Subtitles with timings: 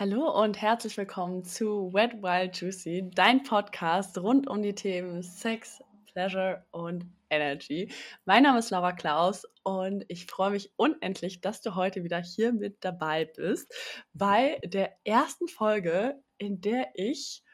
[0.00, 5.82] Hallo und herzlich willkommen zu Wet Wild Juicy, dein Podcast rund um die Themen Sex,
[6.06, 7.92] Pleasure und Energy.
[8.24, 12.54] Mein Name ist Laura Klaus und ich freue mich unendlich, dass du heute wieder hier
[12.54, 13.74] mit dabei bist
[14.14, 17.44] bei der ersten Folge, in der ich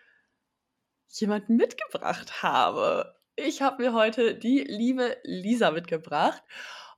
[1.08, 3.16] jemanden mitgebracht habe.
[3.34, 6.44] Ich habe mir heute die liebe Lisa mitgebracht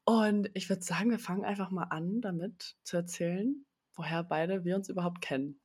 [0.04, 3.64] und ich würde sagen, wir fangen einfach mal an, damit zu erzählen,
[3.98, 5.60] woher beide wir uns überhaupt kennen.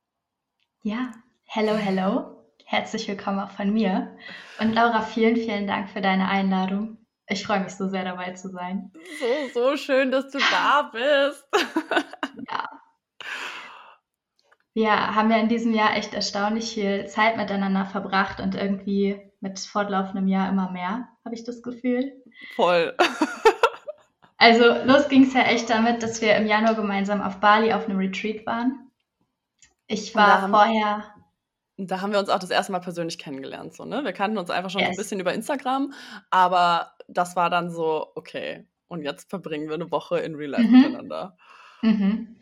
[0.82, 1.12] Ja,
[1.46, 2.44] hello, hello.
[2.66, 4.18] Herzlich willkommen auch von mir.
[4.60, 6.98] Und Laura, vielen, vielen Dank für deine Einladung.
[7.28, 8.92] Ich freue mich so sehr dabei zu sein.
[9.54, 11.48] So, so schön, dass du da bist.
[12.50, 12.68] ja.
[14.74, 19.60] Wir haben ja in diesem Jahr echt erstaunlich viel Zeit miteinander verbracht und irgendwie mit
[19.60, 22.12] fortlaufendem Jahr immer mehr, habe ich das Gefühl.
[22.56, 22.96] Voll.
[24.44, 27.86] Also los ging es ja echt damit, dass wir im Januar gemeinsam auf Bali auf
[27.86, 28.92] einem Retreat waren.
[29.88, 31.04] Ich war da vorher.
[31.78, 33.74] da haben wir uns auch das erste Mal persönlich kennengelernt.
[33.74, 34.04] So, ne?
[34.04, 34.90] Wir kannten uns einfach schon yes.
[34.90, 35.94] ein bisschen über Instagram,
[36.30, 40.68] aber das war dann so, okay, und jetzt verbringen wir eine Woche in Real Life
[40.68, 40.82] mhm.
[40.82, 41.38] miteinander.
[41.82, 42.36] Mhm.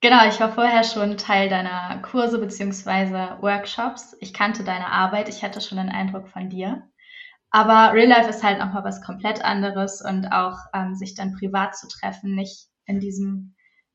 [0.00, 3.40] Genau, ich war vorher schon Teil deiner Kurse bzw.
[3.40, 4.16] Workshops.
[4.18, 6.82] Ich kannte deine Arbeit, ich hatte schon einen Eindruck von dir.
[7.52, 11.76] Aber Real Life ist halt nochmal was komplett anderes und auch ähm, sich dann privat
[11.76, 13.54] zu treffen, nicht in diesem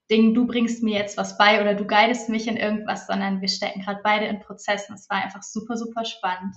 [0.10, 3.50] Ding, du bringst mir jetzt was bei oder du guidest mich in irgendwas, sondern wir
[3.50, 4.96] stecken gerade beide in Prozessen.
[4.96, 6.56] Es war einfach super, super spannend.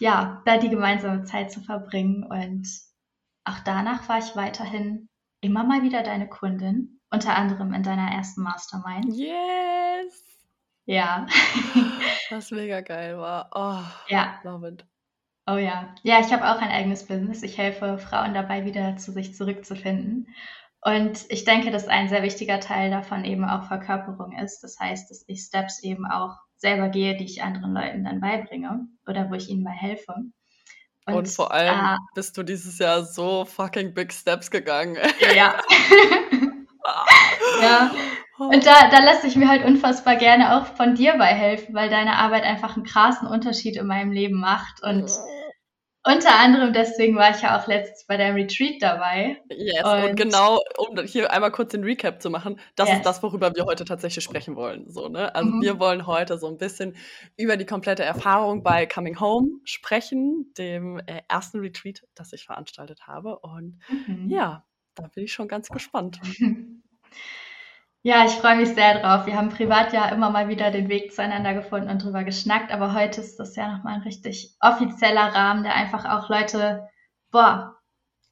[0.00, 2.66] Ja, da die gemeinsame Zeit zu verbringen und
[3.44, 5.08] auch danach war ich weiterhin
[5.40, 9.14] immer mal wieder deine Kundin, unter anderem in deiner ersten Mastermind.
[9.14, 10.24] Yes!
[10.86, 11.26] Ja.
[12.30, 13.50] Was mega geil war.
[13.54, 14.40] Oh, ja.
[14.42, 14.84] Love it.
[15.46, 15.94] Oh ja.
[16.02, 17.42] Ja, ich habe auch ein eigenes Business.
[17.42, 20.28] Ich helfe Frauen dabei, wieder zu sich zurückzufinden.
[20.80, 24.60] Und ich denke, dass ein sehr wichtiger Teil davon eben auch Verkörperung ist.
[24.60, 28.86] Das heißt, dass ich Steps eben auch selber gehe, die ich anderen Leuten dann beibringe
[29.06, 30.14] oder wo ich ihnen mal helfe.
[31.06, 34.96] Und, Und vor allem ah, bist du dieses Jahr so fucking big Steps gegangen.
[35.34, 35.34] Ja.
[37.62, 37.90] ja.
[38.38, 41.88] Und da, da lässt sich mir halt unfassbar gerne auch von dir bei helfen, weil
[41.88, 44.82] deine Arbeit einfach einen krassen Unterschied in meinem Leben macht.
[44.82, 45.10] Und
[46.06, 49.40] unter anderem deswegen war ich ja auch letztens bei deinem Retreat dabei.
[49.48, 52.98] Yes, und, und genau, um hier einmal kurz den Recap zu machen, das yes.
[52.98, 54.90] ist das, worüber wir heute tatsächlich sprechen wollen.
[54.90, 55.34] So, ne?
[55.34, 55.62] Also mhm.
[55.62, 56.94] wir wollen heute so ein bisschen
[57.38, 63.06] über die komplette Erfahrung bei Coming Home sprechen, dem äh, ersten Retreat, das ich veranstaltet
[63.06, 63.38] habe.
[63.38, 64.28] Und mhm.
[64.28, 64.64] ja,
[64.96, 66.20] da bin ich schon ganz gespannt.
[68.06, 69.24] Ja, ich freue mich sehr drauf.
[69.24, 72.92] Wir haben privat ja immer mal wieder den Weg zueinander gefunden und drüber geschnackt, aber
[72.92, 76.86] heute ist das ja nochmal ein richtig offizieller Rahmen, der einfach auch Leute,
[77.30, 77.76] boah,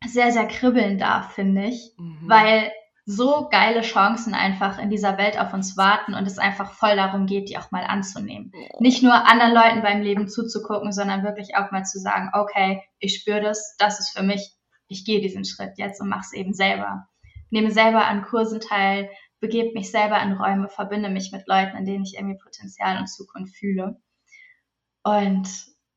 [0.06, 2.18] sehr, sehr kribbeln darf, finde ich, mhm.
[2.28, 2.70] weil
[3.06, 7.24] so geile Chancen einfach in dieser Welt auf uns warten und es einfach voll darum
[7.24, 8.52] geht, die auch mal anzunehmen.
[8.78, 13.14] Nicht nur anderen Leuten beim Leben zuzugucken, sondern wirklich auch mal zu sagen, okay, ich
[13.14, 14.52] spüre das, das ist für mich,
[14.86, 17.08] ich gehe diesen Schritt jetzt und mache es eben selber.
[17.48, 19.08] Nehme selber an Kursen teil,
[19.42, 23.08] begebe mich selber in Räume, verbinde mich mit Leuten, in denen ich irgendwie Potenzial und
[23.08, 24.00] Zukunft fühle.
[25.02, 25.48] Und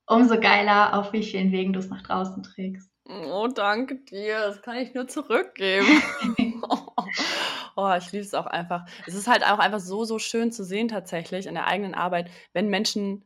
[0.08, 2.90] umso geiler, auf wie vielen Wegen du es nach draußen trägst.
[3.08, 4.40] Oh, danke dir.
[4.40, 5.86] Das kann ich nur zurückgeben.
[7.76, 8.86] oh, ich liebe es auch einfach.
[9.06, 12.32] Es ist halt auch einfach so, so schön zu sehen tatsächlich in der eigenen Arbeit,
[12.52, 13.24] wenn Menschen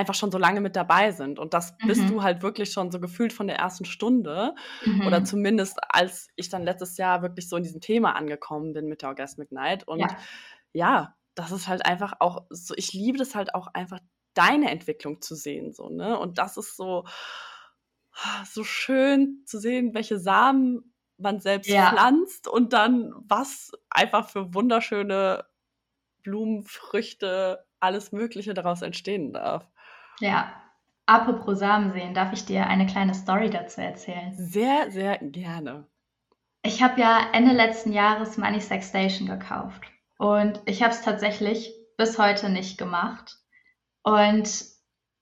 [0.00, 1.38] einfach schon so lange mit dabei sind.
[1.38, 1.86] Und das mhm.
[1.86, 4.54] bist du halt wirklich schon so gefühlt von der ersten Stunde.
[4.84, 5.06] Mhm.
[5.06, 9.02] Oder zumindest als ich dann letztes Jahr wirklich so in diesem Thema angekommen bin mit
[9.02, 9.86] der Orgasmic Night.
[9.86, 10.16] Und ja,
[10.72, 14.00] ja das ist halt einfach auch so, ich liebe das halt auch einfach,
[14.34, 15.72] deine Entwicklung zu sehen.
[15.72, 16.18] So, ne?
[16.18, 17.04] Und das ist so,
[18.44, 21.90] so schön zu sehen, welche Samen man selbst ja.
[21.90, 25.44] pflanzt und dann was einfach für wunderschöne
[26.22, 29.66] Blumen, Früchte, alles Mögliche daraus entstehen darf.
[30.20, 30.52] Ja.
[31.06, 34.32] Apropos Samen sehen, darf ich dir eine kleine Story dazu erzählen?
[34.32, 35.88] Sehr, sehr gerne.
[36.62, 39.82] Ich habe ja Ende letzten Jahres Money Sex Station gekauft.
[40.18, 43.38] Und ich habe es tatsächlich bis heute nicht gemacht.
[44.02, 44.64] Und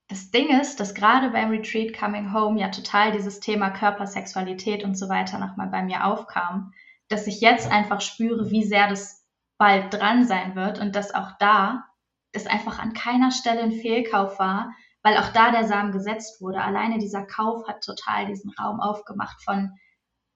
[0.09, 4.85] das Ding ist, dass gerade beim Retreat Coming Home ja total dieses Thema Körper, Sexualität
[4.85, 6.73] und so weiter nochmal bei mir aufkam,
[7.09, 9.27] dass ich jetzt einfach spüre, wie sehr das
[9.59, 11.85] bald dran sein wird und dass auch da
[12.33, 14.73] es einfach an keiner Stelle ein Fehlkauf war,
[15.03, 16.61] weil auch da der Samen gesetzt wurde.
[16.61, 19.73] Alleine dieser Kauf hat total diesen Raum aufgemacht von,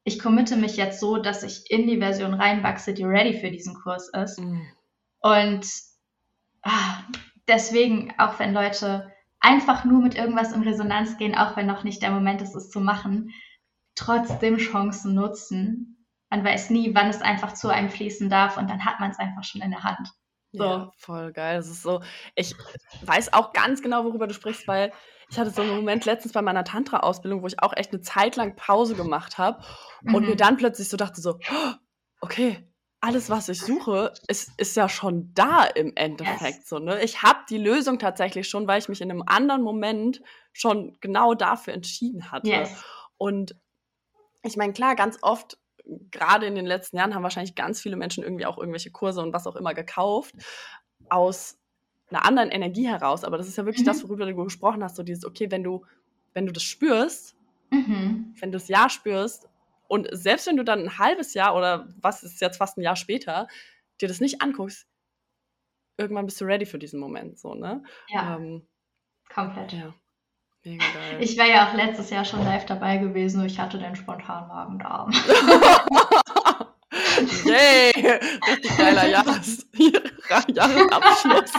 [0.04, 3.74] ich committe mich jetzt so, dass ich in die Version reinwachse, die ready für diesen
[3.74, 4.40] Kurs ist.
[4.40, 4.66] Mhm.
[5.20, 5.66] Und
[6.62, 7.02] ah,
[7.46, 12.02] deswegen, auch wenn Leute einfach nur mit irgendwas in Resonanz gehen, auch wenn noch nicht
[12.02, 13.32] der Moment ist, es zu machen,
[13.94, 16.06] trotzdem Chancen nutzen.
[16.30, 19.18] Man weiß nie, wann es einfach zu einem fließen darf und dann hat man es
[19.18, 20.08] einfach schon in der Hand.
[20.52, 20.64] So.
[20.64, 21.56] Ja, voll geil.
[21.56, 22.02] Das ist so,
[22.34, 22.54] ich
[23.02, 24.92] weiß auch ganz genau, worüber du sprichst, weil
[25.30, 28.36] ich hatte so einen Moment letztens bei meiner Tantra-Ausbildung, wo ich auch echt eine Zeit
[28.36, 29.64] lang Pause gemacht habe
[30.02, 30.14] mhm.
[30.14, 30.38] und mir mhm.
[30.38, 31.38] dann plötzlich so dachte so,
[32.20, 32.68] okay,
[33.00, 36.58] alles, was ich suche, ist, ist ja schon da im Endeffekt.
[36.58, 36.68] Yes.
[36.68, 37.02] So, ne?
[37.02, 40.22] Ich habe die Lösung tatsächlich schon, weil ich mich in einem anderen Moment
[40.52, 42.48] schon genau dafür entschieden hatte.
[42.48, 42.84] Yes.
[43.16, 43.56] Und
[44.44, 45.58] ich meine, klar, ganz oft,
[46.10, 49.32] gerade in den letzten Jahren, haben wahrscheinlich ganz viele Menschen irgendwie auch irgendwelche Kurse und
[49.32, 50.34] was auch immer gekauft,
[51.08, 51.58] aus
[52.10, 53.24] einer anderen Energie heraus.
[53.24, 53.88] Aber das ist ja wirklich mhm.
[53.88, 55.84] das, worüber du gesprochen hast, so dieses, okay, wenn du,
[56.34, 57.36] wenn du das spürst,
[57.70, 58.34] mhm.
[58.38, 59.48] wenn du das Ja spürst,
[59.88, 62.96] und selbst wenn du dann ein halbes Jahr oder was ist jetzt fast ein Jahr
[62.96, 63.46] später,
[64.00, 64.86] dir das nicht anguckst,
[65.98, 67.82] irgendwann bist du ready für diesen Moment, so, ne?
[68.08, 68.36] Ja.
[68.36, 68.66] Ähm,
[69.28, 69.74] komplett.
[69.74, 69.94] Ja.
[70.64, 71.16] Mega geil.
[71.20, 74.48] Ich wäre ja auch letztes Jahr schon live dabei gewesen, nur ich hatte den spontanen
[74.48, 75.10] Magen-Darm.
[77.44, 77.92] Yay!
[78.48, 79.66] Richtig geiler Jahres
[80.48, 81.52] Jahresabschluss.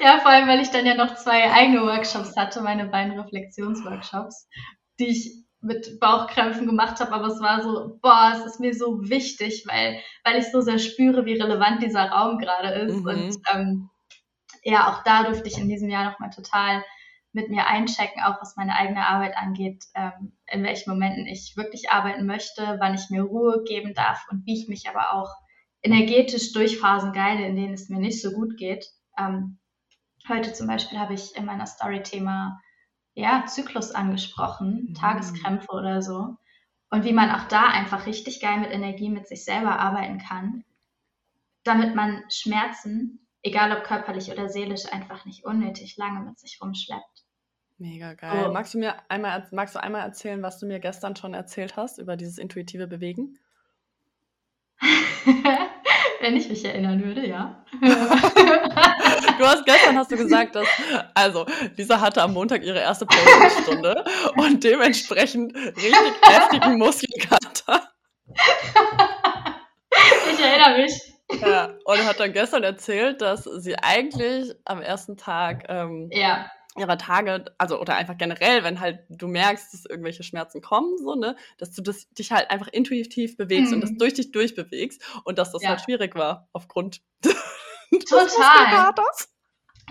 [0.00, 4.48] ja, vor allem, weil ich dann ja noch zwei eigene Workshops hatte, meine beiden Reflexionsworkshops,
[5.00, 9.00] die ich mit Bauchkrämpfen gemacht habe, aber es war so, boah, es ist mir so
[9.08, 13.00] wichtig, weil, weil ich so sehr spüre, wie relevant dieser Raum gerade ist.
[13.00, 13.06] Mhm.
[13.06, 13.90] Und ähm,
[14.66, 16.84] ja, auch da durfte ich in diesem Jahr nochmal total
[17.32, 21.90] mit mir einchecken, auch was meine eigene Arbeit angeht, ähm, in welchen Momenten ich wirklich
[21.90, 25.30] arbeiten möchte, wann ich mir Ruhe geben darf und wie ich mich aber auch
[25.82, 28.86] energetisch durch Phasen geile, in denen es mir nicht so gut geht.
[29.16, 29.58] Ähm,
[30.28, 32.60] heute zum Beispiel habe ich in meiner Story-Thema
[33.14, 34.94] ja, Zyklus angesprochen, mhm.
[34.94, 36.34] Tageskrämpfe oder so.
[36.90, 40.64] Und wie man auch da einfach richtig geil mit Energie mit sich selber arbeiten kann,
[41.62, 47.24] damit man Schmerzen, egal ob körperlich oder seelisch, einfach nicht unnötig lange mit sich rumschleppt.
[47.78, 48.46] Mega geil.
[48.48, 48.52] Oh.
[48.52, 51.98] Magst du mir einmal, magst du einmal erzählen, was du mir gestern schon erzählt hast
[51.98, 53.38] über dieses intuitive Bewegen?
[56.20, 57.64] Wenn ich mich erinnern würde, ja.
[57.80, 60.66] du hast gestern hast du gesagt, dass
[61.14, 61.44] also
[61.76, 64.02] Lisa hatte am Montag ihre erste Posing-Stunde
[64.36, 67.90] und dementsprechend richtig heftigen Muskelkater.
[70.32, 71.15] Ich erinnere mich.
[71.30, 76.98] Ja, und hat dann gestern erzählt, dass sie eigentlich am ersten Tag ähm, ja ihrer
[76.98, 81.36] Tage, also oder einfach generell, wenn halt du merkst, dass irgendwelche Schmerzen kommen, so, ne,
[81.58, 83.76] dass du das, dich halt einfach intuitiv bewegst mhm.
[83.76, 83.98] und das mhm.
[83.98, 85.70] durch dich durchbewegst und dass das ja.
[85.70, 87.02] halt schwierig war aufgrund
[88.08, 88.92] Total.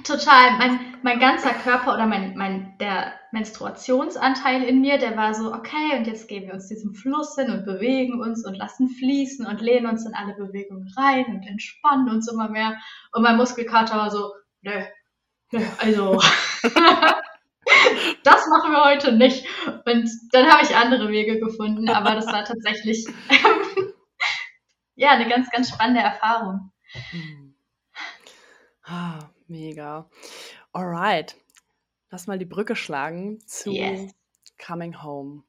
[0.04, 0.58] Total.
[0.58, 5.98] Mein, mein ganzer Körper oder mein, mein, der Menstruationsanteil in mir, der war so, okay,
[5.98, 9.62] und jetzt geben wir uns diesem Fluss hin und bewegen uns und lassen fließen und
[9.62, 12.78] lehnen uns in alle Bewegungen rein und entspannen uns immer mehr.
[13.14, 14.84] Und mein Muskelkater war so, nö,
[15.78, 16.20] also,
[18.24, 19.46] das machen wir heute nicht.
[19.86, 23.08] Und dann habe ich andere Wege gefunden, aber das war tatsächlich
[24.96, 26.72] ja eine ganz, ganz spannende Erfahrung.
[27.12, 27.56] Hm.
[28.84, 30.10] Ah, mega.
[30.72, 31.36] Alright.
[32.12, 34.14] Lass mal die Brücke schlagen zu yes.
[34.64, 35.44] Coming Home.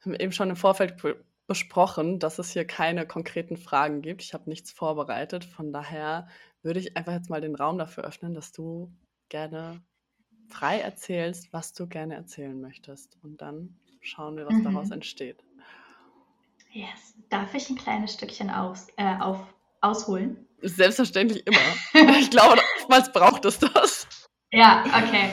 [0.00, 0.96] Wir haben eben schon im Vorfeld
[1.46, 4.22] besprochen, dass es hier keine konkreten Fragen gibt.
[4.22, 5.44] Ich habe nichts vorbereitet.
[5.44, 6.28] Von daher
[6.62, 8.92] würde ich einfach jetzt mal den Raum dafür öffnen, dass du
[9.28, 9.82] gerne
[10.48, 13.18] frei erzählst, was du gerne erzählen möchtest.
[13.22, 14.64] Und dann schauen wir, was mhm.
[14.64, 15.42] daraus entsteht.
[16.70, 17.14] Yes.
[17.30, 19.40] Darf ich ein kleines Stückchen aus, äh, auf,
[19.80, 20.47] ausholen?
[20.60, 21.58] Selbstverständlich immer.
[22.18, 24.06] ich glaube, oftmals braucht es das.
[24.50, 25.30] Ja, okay.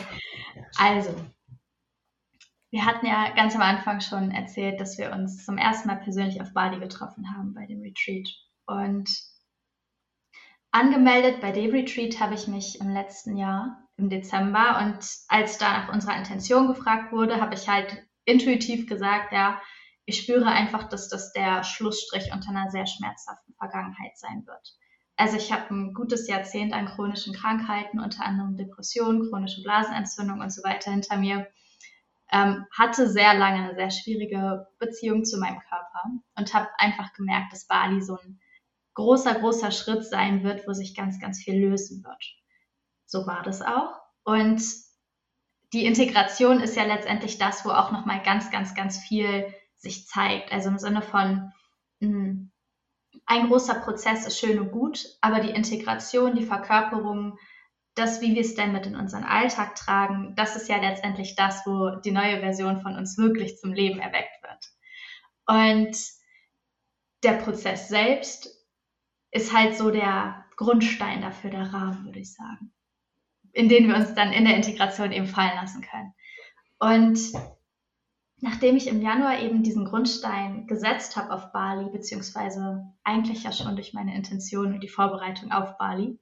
[0.77, 1.15] Also,
[2.71, 6.41] wir hatten ja ganz am Anfang schon erzählt, dass wir uns zum ersten Mal persönlich
[6.41, 8.29] auf Bali getroffen haben bei dem Retreat.
[8.67, 9.09] Und
[10.75, 14.77] Angemeldet bei dem Retreat habe ich mich im letzten Jahr, im Dezember.
[14.83, 19.61] Und als da nach unserer Intention gefragt wurde, habe ich halt intuitiv gesagt, ja,
[20.03, 24.75] ich spüre einfach, dass das der Schlussstrich unter einer sehr schmerzhaften Vergangenheit sein wird.
[25.17, 30.51] Also ich habe ein gutes Jahrzehnt an chronischen Krankheiten, unter anderem Depressionen, chronische Blasenentzündung und
[30.51, 31.47] so weiter hinter mir.
[32.31, 36.01] Ähm, hatte sehr lange eine sehr schwierige Beziehung zu meinem Körper
[36.35, 38.39] und habe einfach gemerkt, dass Bali so ein
[38.95, 42.23] großer, großer Schritt sein wird, wo sich ganz, ganz viel lösen wird.
[43.05, 44.01] So war das auch.
[44.23, 44.61] Und
[45.71, 50.51] die Integration ist ja letztendlich das, wo auch nochmal ganz, ganz, ganz viel sich zeigt.
[50.51, 51.51] Also im Sinne von,
[51.99, 52.51] hm,
[53.25, 57.37] ein großer Prozess ist schön und gut, aber die Integration, die Verkörperung,
[57.95, 61.65] das, wie wir es denn mit in unseren Alltag tragen, das ist ja letztendlich das,
[61.65, 64.65] wo die neue Version von uns wirklich zum Leben erweckt wird.
[65.47, 65.97] Und
[67.23, 68.49] der Prozess selbst
[69.31, 72.73] ist halt so der Grundstein dafür, der Rahmen, würde ich sagen,
[73.51, 76.13] in den wir uns dann in der Integration eben fallen lassen können.
[76.79, 77.19] Und
[78.45, 83.75] nachdem ich im Januar eben diesen Grundstein gesetzt habe auf Bali, beziehungsweise eigentlich ja schon
[83.75, 86.19] durch meine Intention und die Vorbereitung auf Bali,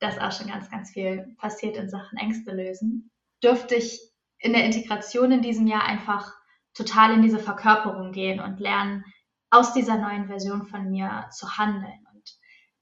[0.00, 3.12] dass auch schon ganz, ganz viel passiert in Sachen Ängste lösen,
[3.44, 4.00] dürfte ich
[4.40, 6.34] in der Integration in diesem Jahr einfach
[6.74, 9.04] total in diese Verkörperung gehen und lernen,
[9.50, 12.04] aus dieser neuen Version von mir zu handeln.
[12.12, 12.28] Und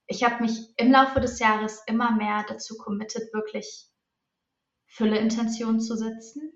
[0.07, 3.85] ich habe mich im Laufe des Jahres immer mehr dazu committed, wirklich
[4.87, 6.51] Fülle-Intention zu setzen,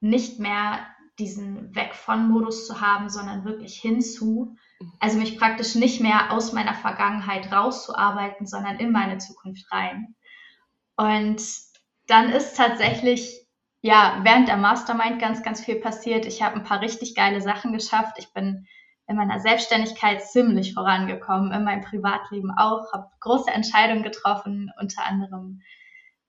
[0.00, 0.86] nicht mehr
[1.18, 4.56] diesen Weg von Modus zu haben, sondern wirklich hinzu.
[4.98, 10.14] Also mich praktisch nicht mehr aus meiner Vergangenheit rauszuarbeiten, sondern in meine Zukunft rein.
[10.96, 11.42] Und
[12.06, 13.46] dann ist tatsächlich
[13.80, 16.26] ja während der Mastermind ganz, ganz viel passiert.
[16.26, 18.16] Ich habe ein paar richtig geile Sachen geschafft.
[18.18, 18.66] Ich bin
[19.06, 25.60] in meiner Selbstständigkeit ziemlich vorangekommen, in meinem Privatleben auch, habe große Entscheidungen getroffen, unter anderem,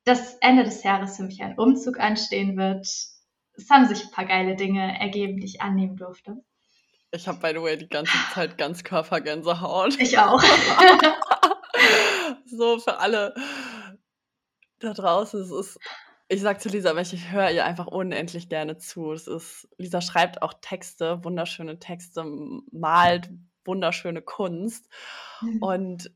[0.03, 2.87] dass Ende des Jahres für mich ein Umzug anstehen wird,
[3.57, 6.43] es haben sich ein paar geile Dinge ergeben, die ich annehmen durfte.
[7.11, 9.99] Ich habe, by the way, die ganze Zeit ganz Körpergänsehaut.
[9.99, 10.41] Ich auch.
[12.45, 13.33] so für alle
[14.79, 15.41] da draußen.
[15.41, 15.79] Es ist,
[16.27, 19.13] ich sag zu Lisa, ich höre ihr einfach unendlich gerne zu.
[19.13, 22.25] Es ist, Lisa schreibt auch Texte, wunderschöne Texte,
[22.71, 23.29] malt
[23.65, 24.87] wunderschöne Kunst.
[25.41, 25.61] Mhm.
[25.61, 26.11] Und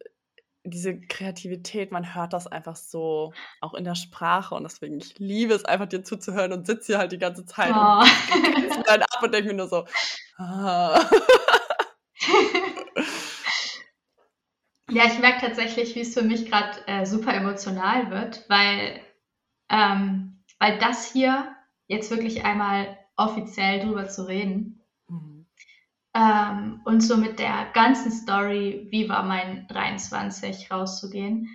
[0.69, 5.53] diese Kreativität, man hört das einfach so auch in der Sprache und deswegen, ich liebe
[5.53, 8.03] es einfach dir zuzuhören und sitze hier halt die ganze Zeit oh.
[8.77, 9.85] und dann ab und denke mir nur so,
[10.37, 11.03] ah.
[14.91, 18.99] Ja, ich merke tatsächlich, wie es für mich gerade äh, super emotional wird, weil,
[19.69, 21.55] ähm, weil das hier
[21.87, 24.78] jetzt wirklich einmal offiziell drüber zu reden,
[26.19, 31.47] ähm, und so mit der ganzen Story, wie war mein 23 rauszugehen,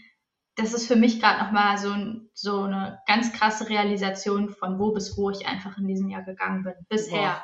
[0.56, 1.94] das ist für mich gerade nochmal so,
[2.32, 6.62] so eine ganz krasse Realisation von wo bis wo ich einfach in diesem Jahr gegangen
[6.62, 6.74] bin.
[6.88, 7.20] Bisher.
[7.20, 7.42] Wow.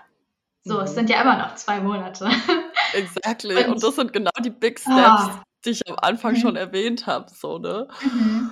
[0.63, 0.85] So, mhm.
[0.85, 2.31] es sind ja immer noch zwei Monate.
[2.95, 3.57] Exactly.
[3.65, 5.31] Und, und das sind genau die Big Steps, oh.
[5.65, 6.37] die ich am Anfang mhm.
[6.37, 7.31] schon erwähnt habe.
[7.31, 7.89] So, ne?
[8.01, 8.51] Mhm.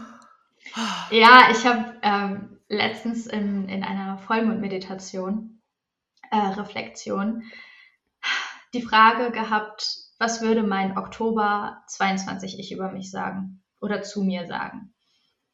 [1.11, 5.63] Ja, ich habe ähm, letztens in, in einer Vollmondmeditation,
[6.31, 7.45] äh, Reflexion,
[8.75, 14.47] die Frage gehabt, was würde mein Oktober 22 ich über mich sagen oder zu mir
[14.47, 14.95] sagen?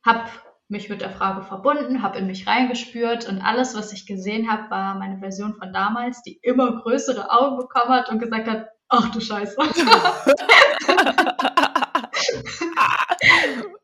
[0.04, 0.30] Hab
[0.68, 4.70] mich mit der Frage verbunden, habe in mich reingespürt und alles, was ich gesehen habe,
[4.70, 9.10] war meine Version von damals, die immer größere Augen bekommen hat und gesagt hat, ach
[9.10, 9.56] du Scheiße.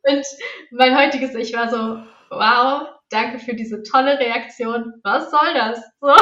[0.05, 0.27] und
[0.71, 4.95] mein heutiges Ich war so, wow, danke für diese tolle Reaktion.
[5.05, 5.81] Was soll das?
[6.01, 6.15] So.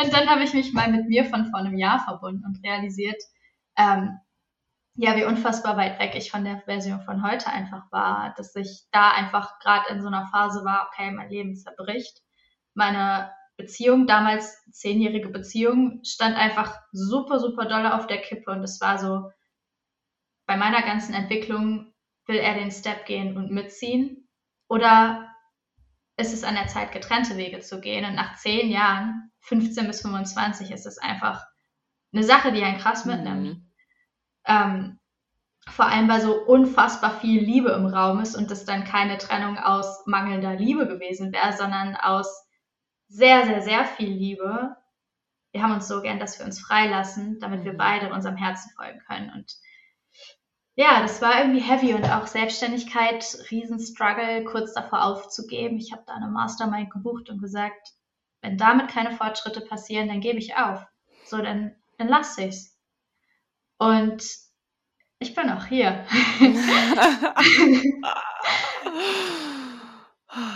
[0.00, 3.22] Und dann habe ich mich mal mit mir von vor einem Jahr verbunden und realisiert,
[3.76, 4.18] ähm,
[4.96, 8.84] ja, wie unfassbar weit weg ich von der Version von heute einfach war, dass ich
[8.92, 12.22] da einfach gerade in so einer Phase war, okay, mein Leben zerbricht.
[12.74, 18.80] Meine Beziehung, damals zehnjährige Beziehung, stand einfach super, super doll auf der Kippe und es
[18.80, 19.30] war so,
[20.46, 21.92] bei meiner ganzen Entwicklung
[22.26, 24.28] will er den Step gehen und mitziehen
[24.68, 25.33] oder
[26.16, 30.02] ist es an der Zeit, getrennte Wege zu gehen und nach zehn Jahren 15 bis
[30.02, 31.46] 25 ist es einfach
[32.12, 33.42] eine Sache, die einen krass mitnimmt.
[33.42, 33.70] Mhm.
[34.46, 35.00] Ähm,
[35.68, 39.58] vor allem, weil so unfassbar viel Liebe im Raum ist und das dann keine Trennung
[39.58, 42.46] aus mangelnder Liebe gewesen wäre, sondern aus
[43.08, 44.76] sehr, sehr, sehr viel Liebe.
[45.52, 47.78] Wir haben uns so gern, dass wir uns freilassen, damit wir mhm.
[47.78, 49.30] beide unserem Herzen folgen können.
[49.30, 49.56] Und
[50.76, 55.78] ja, das war irgendwie heavy und auch Selbstständigkeit, Riesenstruggle, kurz davor aufzugeben.
[55.78, 57.92] Ich habe da eine Mastermind gebucht und gesagt,
[58.42, 60.84] wenn damit keine Fortschritte passieren, dann gebe ich auf.
[61.26, 62.76] So, dann, dann lasse ich's.
[63.78, 64.24] Und
[65.20, 66.04] ich bin auch hier.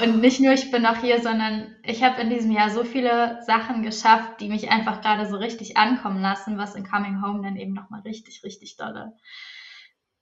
[0.03, 3.41] Und nicht nur ich bin auch hier, sondern ich habe in diesem Jahr so viele
[3.45, 7.55] Sachen geschafft, die mich einfach gerade so richtig ankommen lassen, was in Coming Home dann
[7.55, 9.17] eben nochmal richtig, richtig dolle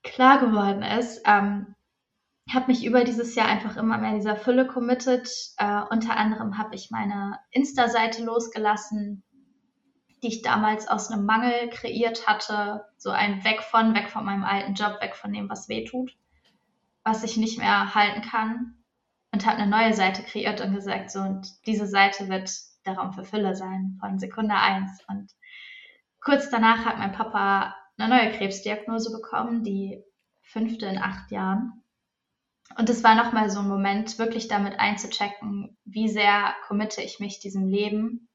[0.06, 1.22] klar geworden ist.
[1.26, 1.74] Ähm,
[2.52, 5.28] habe mich über dieses Jahr einfach immer mehr dieser Fülle committed.
[5.58, 9.24] Äh, unter anderem habe ich meine Insta-Seite losgelassen,
[10.22, 12.84] die ich damals aus einem Mangel kreiert hatte.
[12.96, 16.16] So ein Weg von, weg von meinem alten Job, weg von dem, was weh tut,
[17.02, 18.74] was ich nicht mehr halten kann.
[19.32, 22.50] Und habe eine neue Seite kreiert und gesagt, so, und diese Seite wird
[22.86, 25.04] der Raum für Fülle sein, von Sekunde eins.
[25.08, 25.32] Und
[26.20, 30.02] kurz danach hat mein Papa eine neue Krebsdiagnose bekommen, die
[30.42, 31.82] fünfte in acht Jahren.
[32.78, 37.38] Und es war nochmal so ein Moment, wirklich damit einzuchecken, wie sehr committe ich mich
[37.38, 38.28] diesem Leben,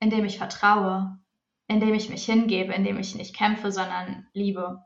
[0.00, 1.18] in dem ich vertraue,
[1.68, 4.84] in dem ich mich hingebe, in dem ich nicht kämpfe, sondern liebe.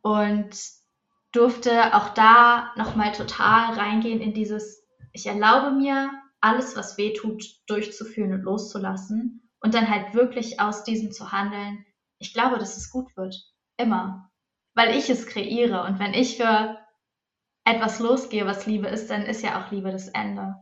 [0.00, 0.56] Und
[1.32, 6.10] durfte auch da nochmal total reingehen in dieses, ich erlaube mir,
[6.40, 11.86] alles, was weh tut, durchzuführen und loszulassen und dann halt wirklich aus diesem zu handeln.
[12.22, 13.36] Ich glaube, dass es gut wird.
[13.76, 14.30] Immer.
[14.74, 15.82] Weil ich es kreiere.
[15.84, 16.78] Und wenn ich für
[17.64, 20.56] etwas losgehe, was Liebe ist, dann ist ja auch Liebe das Ende.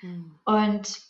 [0.00, 0.38] Mhm.
[0.44, 1.00] Und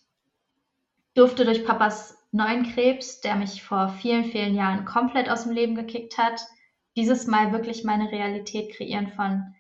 [1.14, 5.74] durfte durch Papas neuen Krebs, der mich vor vielen, vielen Jahren komplett aus dem Leben
[5.74, 6.40] gekickt hat,
[6.96, 9.54] dieses Mal wirklich meine Realität kreieren von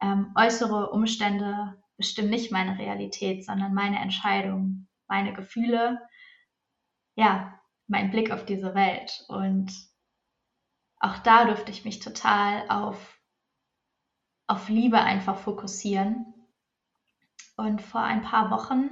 [0.00, 6.00] ähm, äußere Umstände bestimmen nicht meine Realität, sondern meine Entscheidungen, meine Gefühle,
[7.16, 9.24] ja, mein Blick auf diese Welt.
[9.28, 9.72] Und
[10.98, 13.18] auch da durfte ich mich total auf,
[14.46, 16.26] auf Liebe einfach fokussieren.
[17.56, 18.90] Und vor ein paar Wochen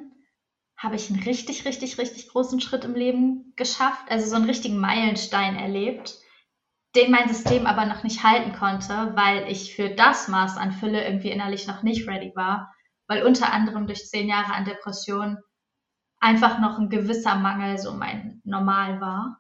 [0.77, 4.79] habe ich einen richtig, richtig, richtig großen Schritt im Leben geschafft, also so einen richtigen
[4.79, 6.19] Meilenstein erlebt,
[6.97, 11.05] den mein System aber noch nicht halten konnte, weil ich für das Maß an Fülle
[11.05, 12.75] irgendwie innerlich noch nicht ready war,
[13.07, 15.39] weil unter anderem durch zehn Jahre an Depression
[16.23, 19.39] einfach noch ein gewisser Mangel so mein Normal war.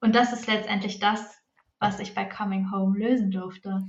[0.00, 1.38] Und das ist letztendlich das,
[1.78, 3.86] was ich bei Coming Home lösen durfte.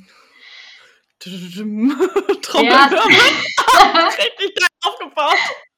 [1.22, 2.72] Trommel.
[2.72, 2.86] Ja.
[4.08, 5.38] Richtig geil aufgebaut.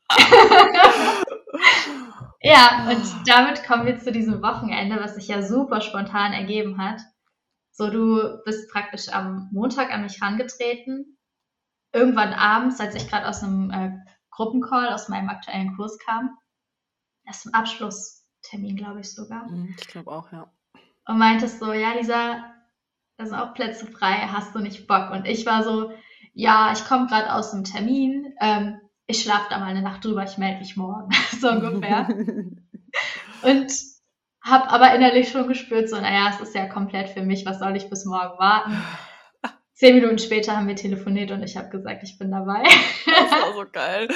[2.42, 7.00] ja, und damit kommen wir zu diesem Wochenende, was sich ja super spontan ergeben hat.
[7.72, 11.18] So, du bist praktisch am Montag an mich herangetreten.
[11.94, 13.92] Irgendwann abends, als ich gerade aus einem äh,
[14.32, 16.38] Gruppencall aus meinem aktuellen Kurs kam,
[17.28, 19.48] erst zum Abschlusstermin, glaube ich sogar.
[19.48, 20.52] Mhm, ich glaube auch, ja.
[21.06, 22.54] Und meintest so, ja, Lisa,
[23.18, 25.12] da sind auch Plätze frei, hast du nicht Bock?
[25.12, 25.92] Und ich war so,
[26.34, 30.24] ja, ich komme gerade aus einem Termin, ähm, ich schlafe da mal eine Nacht drüber,
[30.24, 32.08] ich melde mich morgen, so ungefähr.
[33.44, 33.72] und
[34.42, 37.76] habe aber innerlich schon gespürt, so, naja, es ist ja komplett für mich, was soll
[37.76, 38.82] ich bis morgen warten?
[39.78, 42.64] Zehn Minuten später haben wir telefoniert und ich habe gesagt, ich bin dabei.
[43.06, 44.08] Das war so geil.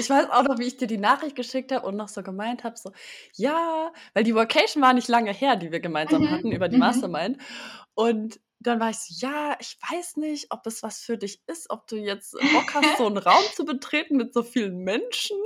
[0.00, 2.64] Ich weiß auch noch, wie ich dir die Nachricht geschickt habe und noch so gemeint
[2.64, 2.90] habe, so,
[3.34, 6.30] ja, weil die Vocation war nicht lange her, die wir gemeinsam mhm.
[6.30, 6.80] hatten über die mhm.
[6.80, 7.36] Mastermind.
[7.92, 11.68] Und dann war ich so, ja, ich weiß nicht, ob es was für dich ist,
[11.68, 15.36] ob du jetzt Bock hast, so einen Raum zu betreten mit so vielen Menschen.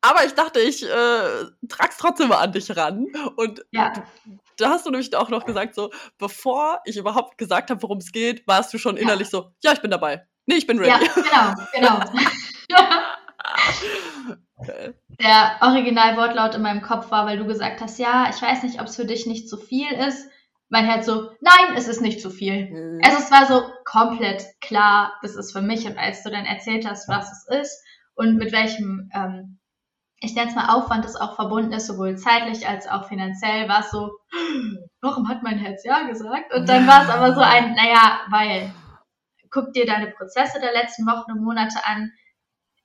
[0.00, 3.06] Aber ich dachte, ich äh, trag's trotzdem mal an dich ran.
[3.36, 3.92] Und ja.
[4.58, 8.12] Da hast du nämlich auch noch gesagt, so, bevor ich überhaupt gesagt habe, worum es
[8.12, 9.38] geht, warst du schon innerlich ja.
[9.38, 10.26] so, ja, ich bin dabei.
[10.46, 11.06] Nee, ich bin ready.
[11.32, 12.00] Ja, genau, genau.
[14.58, 14.94] okay.
[15.20, 18.86] Der Originalwortlaut in meinem Kopf war, weil du gesagt hast, ja, ich weiß nicht, ob
[18.86, 20.28] es für dich nicht zu viel ist
[20.68, 22.70] mein Herz so, nein, es ist nicht zu viel.
[22.70, 23.00] Mhm.
[23.02, 25.86] Also es war so komplett klar, das ist für mich.
[25.86, 29.58] Und als du dann erzählt hast, was es ist und mit welchem, ähm,
[30.20, 33.80] ich nenne es mal Aufwand, das auch verbunden ist, sowohl zeitlich als auch finanziell, war
[33.80, 34.18] es so,
[35.00, 36.52] warum hat mein Herz ja gesagt?
[36.52, 38.72] Und dann war es aber so ein, naja, weil,
[39.50, 42.12] guck dir deine Prozesse der letzten Wochen und Monate an,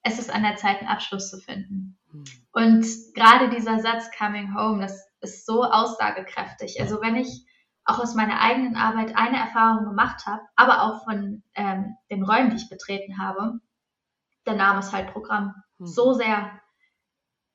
[0.03, 1.97] es ist an der Zeit, einen Abschluss zu finden.
[2.11, 2.23] Mhm.
[2.51, 6.79] Und gerade dieser Satz Coming Home, das ist so aussagekräftig.
[6.81, 7.45] Also wenn ich
[7.85, 12.51] auch aus meiner eigenen Arbeit eine Erfahrung gemacht habe, aber auch von ähm, den Räumen,
[12.51, 13.59] die ich betreten habe,
[14.45, 15.55] der Name ist halt Programm.
[15.79, 15.85] Mhm.
[15.85, 16.51] So sehr,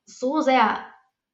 [0.08, 0.84] so sehr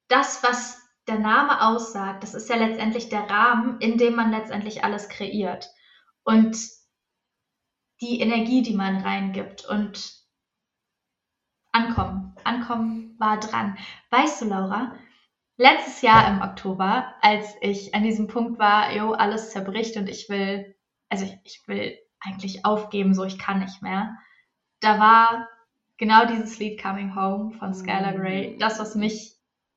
[0.09, 4.85] das, was der Name aussagt, das ist ja letztendlich der Rahmen, in dem man letztendlich
[4.85, 5.69] alles kreiert.
[6.25, 6.57] Und
[8.01, 10.13] die Energie, die man reingibt und
[11.73, 12.35] ankommen.
[12.45, 13.77] Ankommen war dran.
[14.11, 14.95] Weißt du, Laura,
[15.57, 20.29] letztes Jahr im Oktober, als ich an diesem Punkt war, jo, alles zerbricht und ich
[20.29, 20.75] will,
[21.09, 24.17] also ich, ich will eigentlich aufgeben, so ich kann nicht mehr.
[24.81, 25.49] Da war
[25.99, 28.59] genau dieses Lied Coming Home von Skylar Grey, mm.
[28.59, 29.37] das, was mich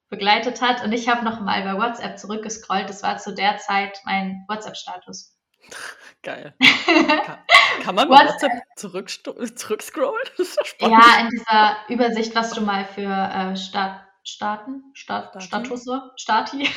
[0.10, 0.84] begleitet hat.
[0.84, 2.90] Und ich habe noch mal bei WhatsApp zurückgescrollt.
[2.90, 5.38] Das war zu der Zeit mein WhatsApp-Status.
[6.24, 6.56] Geil.
[6.86, 7.38] Kann,
[7.84, 10.20] kann man mit WhatsApp, zurück, zurückscrollen?
[10.38, 11.04] Das ist ja spannend.
[11.04, 15.46] Ja, in dieser Übersicht, was du mal für äh, Start Staaten, Stat, Stati?
[15.46, 16.68] Statusse, Stati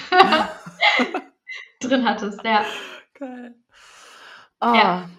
[1.81, 2.64] drin hattest, ja.
[3.14, 3.57] Geil.
[4.61, 5.11] Oh, ja.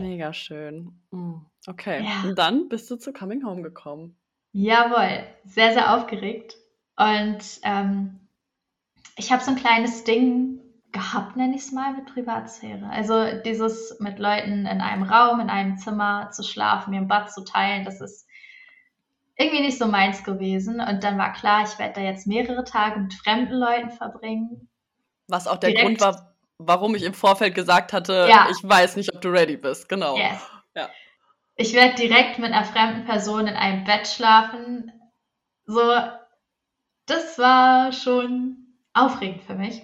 [0.00, 0.98] mega schön.
[1.10, 2.28] Mm, okay, ja.
[2.28, 4.16] und dann bist du zu Coming Home gekommen.
[4.52, 6.56] Jawohl, sehr, sehr aufgeregt.
[6.96, 8.20] Und ähm,
[9.16, 10.60] ich habe so ein kleines Ding
[10.92, 12.88] gehabt, nenne ich es mal, mit Privatsphäre.
[12.90, 17.32] Also dieses mit Leuten in einem Raum, in einem Zimmer zu schlafen, mir ein Bad
[17.32, 18.26] zu teilen, das ist
[19.36, 20.80] irgendwie nicht so meins gewesen.
[20.80, 24.68] Und dann war klar, ich werde da jetzt mehrere Tage mit fremden Leuten verbringen.
[25.28, 25.86] Was auch der Direkt.
[25.86, 28.48] Grund war, warum ich im Vorfeld gesagt hatte, ja.
[28.50, 29.88] ich weiß nicht, ob du ready bist.
[29.88, 30.16] Genau.
[30.16, 30.40] Yes.
[30.74, 30.88] Ja.
[31.58, 34.92] Ich werde direkt mit einer fremden Person in einem Bett schlafen.
[35.64, 35.90] So,
[37.06, 39.82] das war schon aufregend für mich.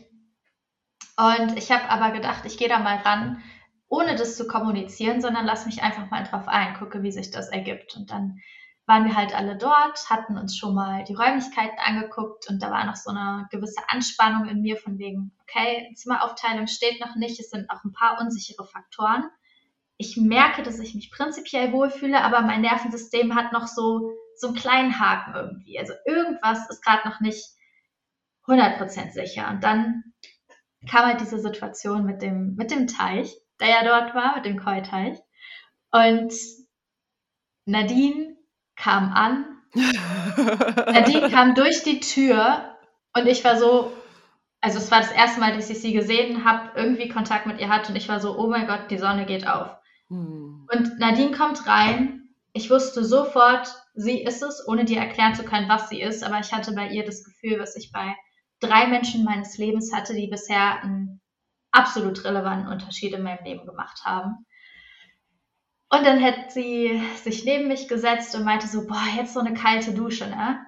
[1.17, 3.43] Und ich habe aber gedacht, ich gehe da mal ran,
[3.89, 7.49] ohne das zu kommunizieren, sondern lass mich einfach mal drauf ein, gucke, wie sich das
[7.49, 7.97] ergibt.
[7.97, 8.39] Und dann
[8.87, 12.85] waren wir halt alle dort, hatten uns schon mal die Räumlichkeiten angeguckt und da war
[12.85, 17.51] noch so eine gewisse Anspannung in mir von wegen, okay, Zimmeraufteilung steht noch nicht, es
[17.51, 19.31] sind noch ein paar unsichere Faktoren.
[20.03, 24.57] Ich merke, dass ich mich prinzipiell wohlfühle, aber mein Nervensystem hat noch so, so einen
[24.57, 25.79] kleinen Haken irgendwie.
[25.79, 27.45] Also irgendwas ist gerade noch nicht
[28.49, 29.49] 100% sicher.
[29.49, 30.03] Und dann
[30.91, 34.59] kam halt diese Situation mit dem, mit dem Teich, der ja dort war, mit dem
[34.59, 35.19] Koi-Teich.
[35.93, 36.35] Und
[37.65, 38.37] Nadine
[38.75, 39.47] kam an.
[40.93, 42.77] Nadine kam durch die Tür
[43.15, 43.93] und ich war so,
[44.61, 47.69] also es war das erste Mal, dass ich sie gesehen habe, irgendwie Kontakt mit ihr
[47.69, 49.77] hatte und ich war so, oh mein Gott, die Sonne geht auf.
[50.13, 50.69] Hm.
[50.71, 52.29] Und Nadine kommt rein.
[52.53, 56.39] Ich wusste sofort, sie ist es, ohne dir erklären zu können, was sie ist, aber
[56.39, 58.15] ich hatte bei ihr das Gefühl, was ich bei
[58.61, 61.21] drei Menschen meines Lebens hatte, die bisher einen
[61.73, 64.45] absolut relevanten Unterschied in meinem Leben gemacht haben.
[65.89, 69.55] Und dann hat sie sich neben mich gesetzt und meinte so, boah, jetzt so eine
[69.55, 70.61] kalte Dusche, ne?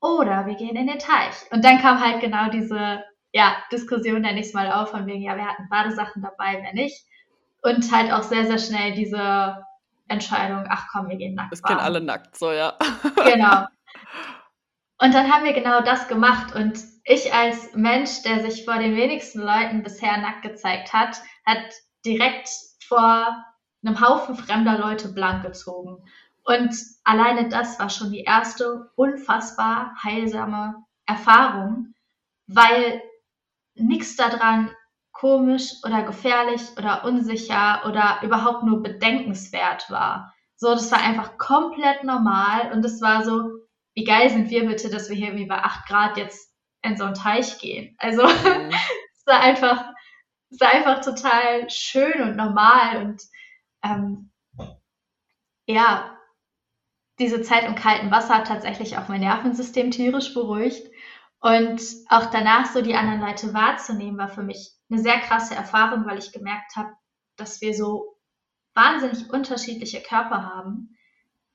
[0.00, 1.34] Oder wir gehen in den Teich.
[1.50, 5.22] Und dann kam halt genau diese, ja, Diskussion nenne ich es mal auf, von wegen,
[5.22, 7.04] ja, wir hatten Badesachen dabei, wer nicht.
[7.62, 9.64] Und halt auch sehr, sehr schnell diese
[10.08, 11.52] Entscheidung, ach komm, wir gehen nackt.
[11.52, 12.76] Es gehen alle nackt, so, ja.
[13.24, 13.66] Genau.
[14.98, 16.54] Und dann haben wir genau das gemacht.
[16.54, 21.64] Und ich als Mensch, der sich vor den wenigsten Leuten bisher nackt gezeigt hat, hat
[22.04, 22.48] direkt
[22.86, 23.44] vor
[23.84, 26.04] einem Haufen fremder Leute blank gezogen.
[26.44, 31.94] Und alleine das war schon die erste unfassbar heilsame Erfahrung,
[32.46, 33.02] weil
[33.74, 34.70] nichts daran
[35.22, 40.34] komisch oder gefährlich oder unsicher oder überhaupt nur bedenkenswert war.
[40.56, 43.52] So, das war einfach komplett normal und es war so,
[43.94, 47.04] wie geil sind wir bitte, dass wir hier irgendwie bei 8 Grad jetzt in so
[47.04, 47.94] einen Teich gehen.
[47.98, 48.70] Also mhm.
[49.16, 49.84] es war einfach,
[50.50, 53.22] es war einfach total schön und normal und
[53.84, 54.32] ähm,
[55.68, 56.18] ja,
[57.20, 60.84] diese Zeit im kalten Wasser hat tatsächlich auch mein Nervensystem tierisch beruhigt.
[61.42, 66.06] Und auch danach so die anderen Leute wahrzunehmen, war für mich eine sehr krasse Erfahrung,
[66.06, 66.92] weil ich gemerkt habe,
[67.36, 68.18] dass wir so
[68.74, 70.96] wahnsinnig unterschiedliche Körper haben,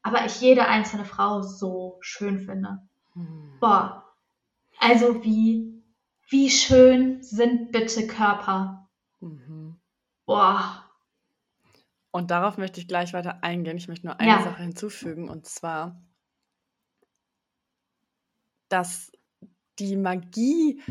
[0.02, 2.80] aber ich jede einzelne Frau so schön finde.
[3.13, 3.58] Hm.
[3.60, 4.06] Boah,
[4.80, 5.84] also wie,
[6.30, 8.89] wie schön sind bitte Körper?
[9.19, 9.80] Mhm.
[10.26, 10.88] Boah,
[12.17, 13.78] und darauf möchte ich gleich weiter eingehen.
[13.78, 14.41] Ich möchte nur eine ja.
[14.41, 16.02] Sache hinzufügen, und zwar,
[18.69, 19.12] dass
[19.78, 20.82] die Magie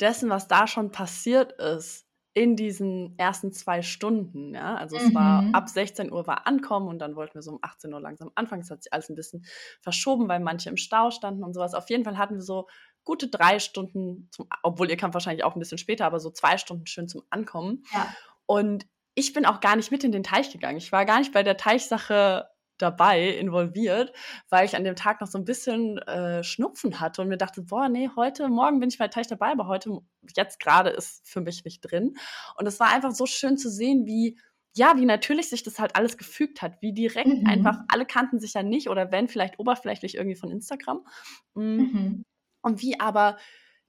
[0.00, 2.06] dessen, was da schon passiert ist,
[2.36, 5.02] in diesen ersten zwei Stunden, ja, also mhm.
[5.02, 5.54] es war mhm.
[5.54, 8.60] ab 16 Uhr war Ankommen und dann wollten wir so um 18 Uhr langsam anfangen.
[8.60, 9.46] Es hat sich alles ein bisschen
[9.80, 11.72] verschoben, weil manche im Stau standen und sowas.
[11.72, 12.68] Auf jeden Fall hatten wir so
[13.04, 16.58] gute drei Stunden, zum, obwohl ihr kam wahrscheinlich auch ein bisschen später, aber so zwei
[16.58, 17.84] Stunden schön zum Ankommen.
[17.94, 18.14] Ja.
[18.44, 20.76] Und ich bin auch gar nicht mit in den Teich gegangen.
[20.76, 24.12] Ich war gar nicht bei der Teichsache dabei, involviert,
[24.48, 27.62] weil ich an dem Tag noch so ein bisschen äh, Schnupfen hatte und mir dachte,
[27.62, 29.98] boah, nee, heute, morgen bin ich bei Teich dabei, aber heute,
[30.36, 32.14] jetzt gerade ist für mich nicht drin.
[32.56, 34.38] Und es war einfach so schön zu sehen, wie,
[34.74, 37.46] ja, wie natürlich sich das halt alles gefügt hat, wie direkt mhm.
[37.46, 41.06] einfach, alle kannten sich ja nicht oder wenn vielleicht oberflächlich irgendwie von Instagram.
[41.54, 41.60] Mm.
[41.60, 42.24] Mhm.
[42.60, 43.38] Und wie aber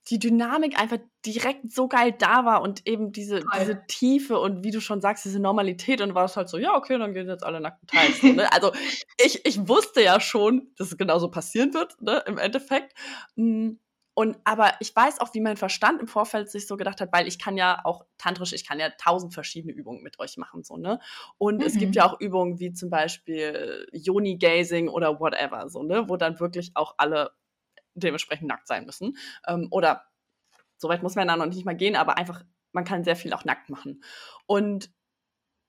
[0.10, 4.72] die Dynamik einfach direkt so geil da war und eben diese, diese Tiefe und wie
[4.72, 7.44] du schon sagst, diese Normalität und war es halt so, ja, okay, dann gehen jetzt
[7.44, 8.22] alle nackten Teils.
[8.22, 8.48] So, ne?
[8.52, 8.72] Also
[9.24, 12.94] ich, ich wusste ja schon, dass es genauso passieren wird, ne, im Endeffekt.
[13.36, 13.80] Hm,
[14.18, 17.28] und aber ich weiß auch, wie mein Verstand im Vorfeld sich so gedacht hat, weil
[17.28, 20.76] ich kann ja auch tantrisch, ich kann ja tausend verschiedene Übungen mit euch machen, so,
[20.76, 21.00] ne?
[21.38, 21.64] Und mhm.
[21.64, 21.94] es gibt mhm.
[21.94, 26.10] ja auch Übungen wie zum Beispiel Yoni-Gazing oder whatever, so, ne?
[26.10, 27.30] Wo dann wirklich auch alle
[28.00, 29.18] dementsprechend nackt sein müssen.
[29.48, 30.06] Ähm, oder
[30.78, 33.34] so weit muss man dann noch nicht mal gehen, aber einfach, man kann sehr viel
[33.34, 34.04] auch nackt machen.
[34.46, 34.92] Und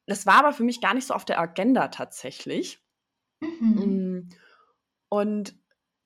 [0.06, 2.80] das war aber für mich gar nicht so auf der Agenda tatsächlich.
[3.40, 3.68] Mhm.
[3.70, 4.28] Mm,
[5.08, 5.54] und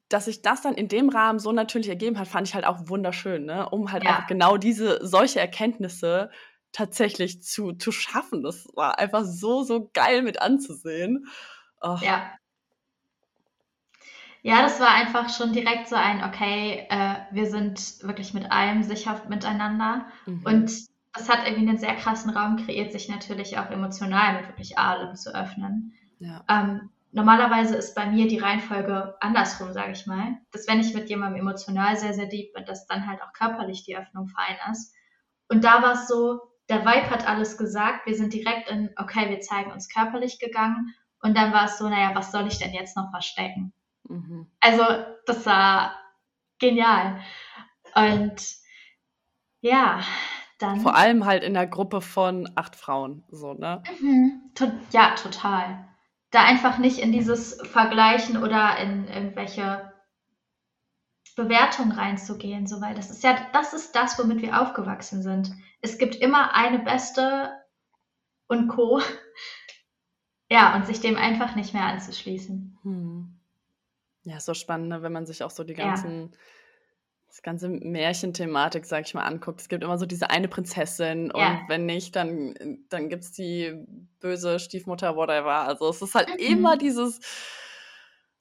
[0.08, 2.88] dass sich das dann in dem Rahmen so natürlich ergeben hat, fand ich halt auch
[2.88, 3.68] wunderschön, ne?
[3.70, 4.10] um halt ja.
[4.10, 6.30] einfach genau diese, solche Erkenntnisse
[6.72, 8.42] tatsächlich zu, zu schaffen.
[8.42, 11.26] Das war einfach so, so geil mit anzusehen.
[11.80, 11.98] Oh.
[12.02, 12.32] Ja.
[14.42, 18.82] Ja, das war einfach schon direkt so ein, okay, äh, wir sind wirklich mit allem
[18.82, 20.06] sicher miteinander.
[20.26, 20.42] Mhm.
[20.44, 20.72] Und
[21.12, 25.14] das hat irgendwie einen sehr krassen Raum kreiert, sich natürlich auch emotional mit wirklich allem
[25.14, 25.92] zu öffnen.
[26.18, 26.44] Ja.
[26.48, 30.38] Ähm, normalerweise ist bei mir die Reihenfolge andersrum, sage ich mal.
[30.50, 33.84] Dass wenn ich mit jemandem emotional sehr, sehr deep bin, dass dann halt auch körperlich
[33.84, 34.92] die Öffnung fein ist.
[35.48, 38.06] Und da war es so, der Vibe hat alles gesagt.
[38.06, 40.94] Wir sind direkt in, okay, wir zeigen uns körperlich gegangen.
[41.20, 43.72] Und dann war es so, naja, was soll ich denn jetzt noch verstecken?
[44.04, 44.46] Mhm.
[44.60, 44.84] Also,
[45.26, 45.96] das war
[46.58, 47.20] genial.
[47.94, 48.42] Und
[49.60, 50.00] ja,
[50.58, 50.80] dann.
[50.80, 53.82] Vor allem halt in der Gruppe von acht Frauen, so, ne?
[54.00, 54.50] Mhm.
[54.54, 55.88] To ja, total.
[56.30, 59.92] da einfach nicht in dieses Vergleichen oder in irgendwelche
[61.36, 65.50] Bewertungen reinzugehen, so weil das ist ja, das ist das, womit wir aufgewachsen sind.
[65.80, 67.52] Es gibt immer eine beste
[68.48, 69.00] und Co.
[70.50, 72.78] Ja, und sich dem einfach nicht mehr anzuschließen.
[72.82, 73.31] Hm.
[74.24, 76.38] Ja, ist so spannend, ne, wenn man sich auch so die ganzen, ja.
[77.26, 79.60] das ganze Märchenthematik, sag ich mal, anguckt.
[79.60, 81.50] Es gibt immer so diese eine Prinzessin ja.
[81.50, 82.54] und wenn nicht, dann,
[82.88, 83.84] dann gibt es die
[84.20, 85.66] böse Stiefmutter, whatever.
[85.66, 86.36] Also es ist halt mhm.
[86.38, 87.20] immer dieses,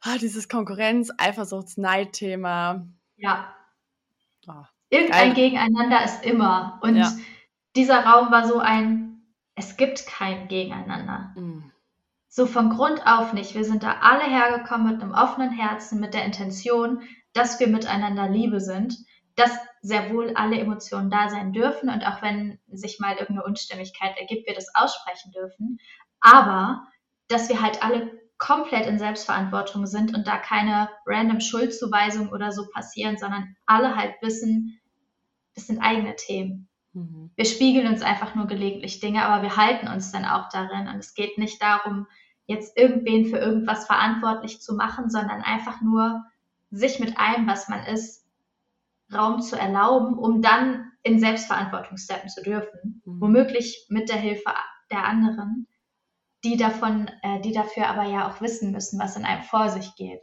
[0.02, 2.88] ah, dieses Konkurrenz-, Eifersuchts-, Neid-Thema.
[3.18, 3.56] Ja.
[4.48, 5.50] Oh, Irgendein geil.
[5.50, 6.80] Gegeneinander ist immer.
[6.84, 7.12] Und ja.
[7.76, 9.24] dieser Raum war so ein,
[9.56, 11.34] es gibt kein Gegeneinander.
[11.36, 11.72] Mhm.
[12.34, 13.56] So von Grund auf nicht.
[13.56, 18.30] Wir sind da alle hergekommen mit einem offenen Herzen, mit der Intention, dass wir miteinander
[18.30, 18.96] Liebe sind,
[19.36, 24.18] dass sehr wohl alle Emotionen da sein dürfen und auch wenn sich mal irgendeine Unstimmigkeit
[24.18, 25.78] ergibt, wir das aussprechen dürfen.
[26.22, 26.88] Aber
[27.28, 32.70] dass wir halt alle komplett in Selbstverantwortung sind und da keine random Schuldzuweisung oder so
[32.70, 34.80] passieren, sondern alle halt wissen,
[35.54, 36.70] das sind eigene Themen.
[36.94, 37.32] Mhm.
[37.36, 40.88] Wir spiegeln uns einfach nur gelegentlich Dinge, aber wir halten uns dann auch darin.
[40.88, 42.08] Und es geht nicht darum,
[42.52, 46.24] jetzt irgendwen für irgendwas verantwortlich zu machen, sondern einfach nur
[46.70, 48.26] sich mit allem, was man ist,
[49.14, 53.02] Raum zu erlauben, um dann in Selbstverantwortung steppen zu dürfen.
[53.06, 53.22] Mhm.
[53.22, 54.54] Womöglich mit der Hilfe
[54.90, 55.68] der anderen,
[56.44, 59.96] die davon, äh, die dafür aber ja auch wissen müssen, was in einem vor sich
[59.96, 60.22] geht.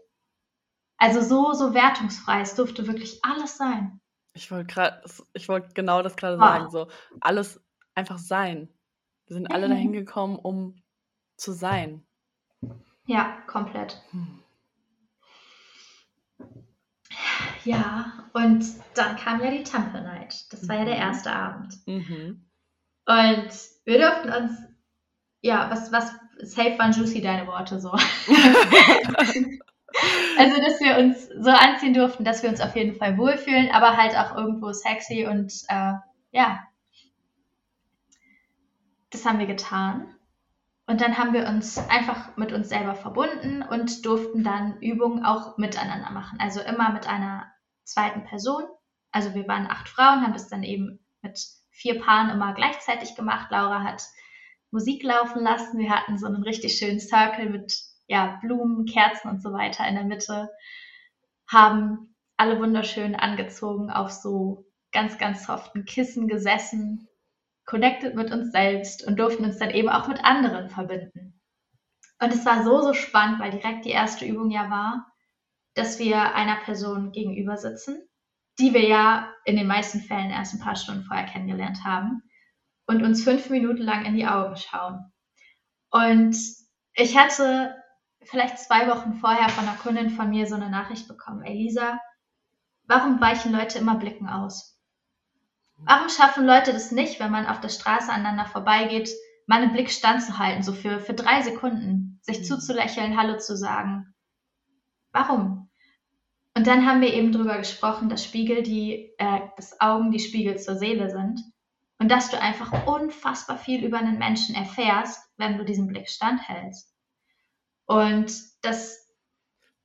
[0.96, 2.40] Also so, so wertungsfrei.
[2.40, 4.00] Es durfte wirklich alles sein.
[4.34, 6.40] Ich wollte gerade, ich wollte genau das gerade oh.
[6.40, 6.88] sagen, so
[7.20, 7.60] alles
[7.94, 8.68] einfach sein.
[9.26, 9.72] Wir sind alle mhm.
[9.72, 10.82] dahin gekommen, um
[11.36, 12.06] zu sein.
[13.06, 14.02] Ja, komplett.
[14.10, 14.42] Hm.
[17.64, 20.44] Ja, und dann kam ja die Temple Night.
[20.52, 21.00] Das war ja der mhm.
[21.00, 21.74] erste Abend.
[21.86, 22.44] Mhm.
[23.06, 23.50] Und
[23.84, 24.58] wir durften uns,
[25.40, 27.90] ja, was, was, safe waren juicy deine Worte so.
[27.92, 28.10] also,
[30.60, 34.16] dass wir uns so anziehen durften, dass wir uns auf jeden Fall wohlfühlen, aber halt
[34.16, 35.94] auch irgendwo sexy und äh,
[36.30, 36.62] ja.
[39.10, 40.14] Das haben wir getan.
[40.88, 45.58] Und dann haben wir uns einfach mit uns selber verbunden und durften dann Übungen auch
[45.58, 46.40] miteinander machen.
[46.40, 47.52] Also immer mit einer
[47.84, 48.62] zweiten Person.
[49.12, 51.38] Also wir waren acht Frauen, haben das dann eben mit
[51.70, 53.50] vier Paaren immer gleichzeitig gemacht.
[53.50, 54.02] Laura hat
[54.70, 55.78] Musik laufen lassen.
[55.78, 59.94] Wir hatten so einen richtig schönen Circle mit ja, Blumen, Kerzen und so weiter in
[59.94, 60.48] der Mitte.
[61.46, 67.07] Haben alle wunderschön angezogen auf so ganz, ganz soften Kissen gesessen
[67.68, 71.38] connected mit uns selbst und durften uns dann eben auch mit anderen verbinden.
[72.20, 75.06] Und es war so, so spannend, weil direkt die erste Übung ja war,
[75.74, 78.08] dass wir einer Person gegenüber sitzen,
[78.58, 82.22] die wir ja in den meisten Fällen erst ein paar Stunden vorher kennengelernt haben
[82.86, 85.12] und uns fünf Minuten lang in die Augen schauen.
[85.90, 86.36] Und
[86.94, 87.76] ich hatte
[88.22, 92.00] vielleicht zwei Wochen vorher von einer Kundin von mir so eine Nachricht bekommen, Elisa,
[92.84, 94.77] warum weichen Leute immer Blicken aus?
[95.78, 99.10] Warum schaffen Leute das nicht, wenn man auf der Straße aneinander vorbeigeht,
[99.46, 102.44] mal einen Blick standzuhalten, so für, für drei Sekunden, sich mhm.
[102.44, 104.14] zuzulächeln, Hallo zu sagen?
[105.12, 105.70] Warum?
[106.54, 110.58] Und dann haben wir eben darüber gesprochen, dass Spiegel die, äh, dass Augen die Spiegel
[110.58, 111.40] zur Seele sind
[111.98, 116.92] und dass du einfach unfassbar viel über einen Menschen erfährst, wenn du diesen Blick standhältst.
[117.86, 119.08] Und dass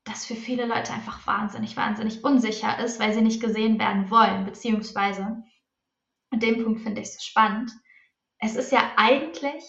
[0.03, 4.45] das für viele Leute einfach wahnsinnig, wahnsinnig unsicher ist, weil sie nicht gesehen werden wollen,
[4.45, 5.43] beziehungsweise
[6.33, 7.71] und den Punkt finde ich so spannend.
[8.39, 9.63] Es ist ja eigentlich,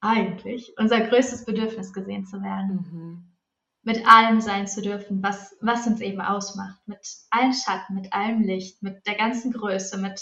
[0.00, 2.76] eigentlich unser größtes Bedürfnis, gesehen zu werden.
[2.90, 3.36] Mhm.
[3.82, 6.80] Mit allem sein zu dürfen, was, was uns eben ausmacht.
[6.86, 10.18] Mit allen Schatten, mit allem Licht, mit der ganzen Größe, mit,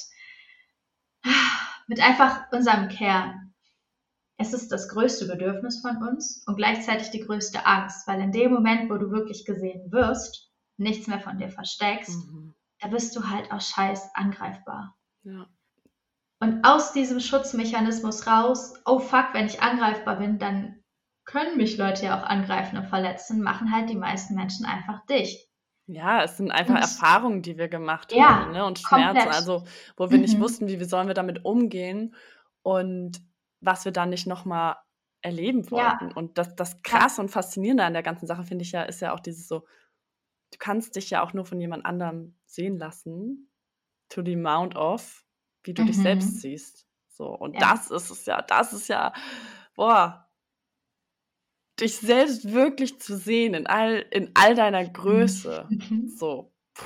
[1.86, 3.54] mit einfach unserem Kern.
[4.38, 8.52] Es ist das größte Bedürfnis von uns und gleichzeitig die größte Angst, weil in dem
[8.52, 12.54] Moment, wo du wirklich gesehen wirst, nichts mehr von dir versteckst, mhm.
[12.80, 14.96] da bist du halt auch scheiß angreifbar.
[15.22, 15.48] Ja.
[16.40, 20.82] Und aus diesem Schutzmechanismus raus, oh fuck, wenn ich angreifbar bin, dann
[21.24, 25.48] können mich Leute ja auch angreifen und verletzen, machen halt die meisten Menschen einfach dicht.
[25.88, 28.64] Ja, es sind einfach und, Erfahrungen, die wir gemacht ja, haben ne?
[28.64, 29.34] und Schmerzen, komplett.
[29.34, 29.64] also
[29.96, 30.22] wo wir mhm.
[30.22, 32.14] nicht wussten, wie wir sollen wir damit umgehen
[32.62, 33.20] und
[33.60, 34.76] was wir dann nicht nochmal
[35.22, 36.08] erleben wollten.
[36.08, 36.16] Ja.
[36.16, 37.22] Und das, das krass ja.
[37.22, 39.60] und faszinierende an der ganzen Sache finde ich ja, ist ja auch dieses so,
[40.52, 43.50] du kannst dich ja auch nur von jemand anderem sehen lassen,
[44.08, 45.25] to the amount of,
[45.66, 45.86] wie du mhm.
[45.86, 46.38] dich selbst mhm.
[46.38, 46.86] siehst.
[47.08, 47.60] So, und ja.
[47.60, 49.12] das ist es ja, das ist ja,
[49.74, 50.28] boah,
[51.80, 55.66] dich selbst wirklich zu sehen in all, in all deiner Größe.
[55.68, 56.08] Mhm.
[56.08, 56.52] So.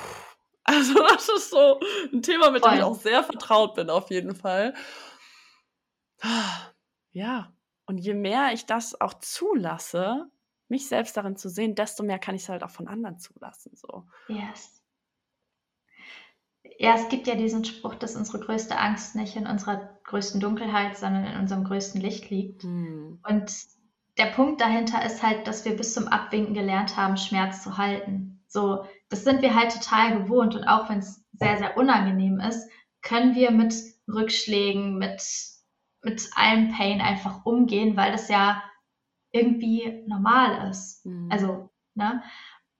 [0.62, 1.80] Also, das ist so
[2.12, 2.70] ein Thema, mit Voll.
[2.70, 4.74] dem ich auch sehr vertraut bin, auf jeden Fall.
[7.10, 7.52] Ja.
[7.86, 10.30] Und je mehr ich das auch zulasse,
[10.68, 13.74] mich selbst darin zu sehen, desto mehr kann ich es halt auch von anderen zulassen.
[13.74, 14.06] So.
[14.28, 14.79] Yes.
[16.82, 20.96] Ja, es gibt ja diesen Spruch, dass unsere größte Angst nicht in unserer größten Dunkelheit,
[20.96, 22.62] sondern in unserem größten Licht liegt.
[22.62, 23.20] Hm.
[23.28, 23.52] Und
[24.16, 28.42] der Punkt dahinter ist halt, dass wir bis zum Abwinken gelernt haben, Schmerz zu halten.
[28.48, 32.66] So, das sind wir halt total gewohnt und auch wenn es sehr, sehr unangenehm ist,
[33.02, 33.74] können wir mit
[34.08, 35.22] Rückschlägen, mit,
[36.02, 38.62] mit allem Pain einfach umgehen, weil das ja
[39.32, 41.04] irgendwie normal ist.
[41.04, 41.28] Mhm.
[41.30, 42.22] Also, ne?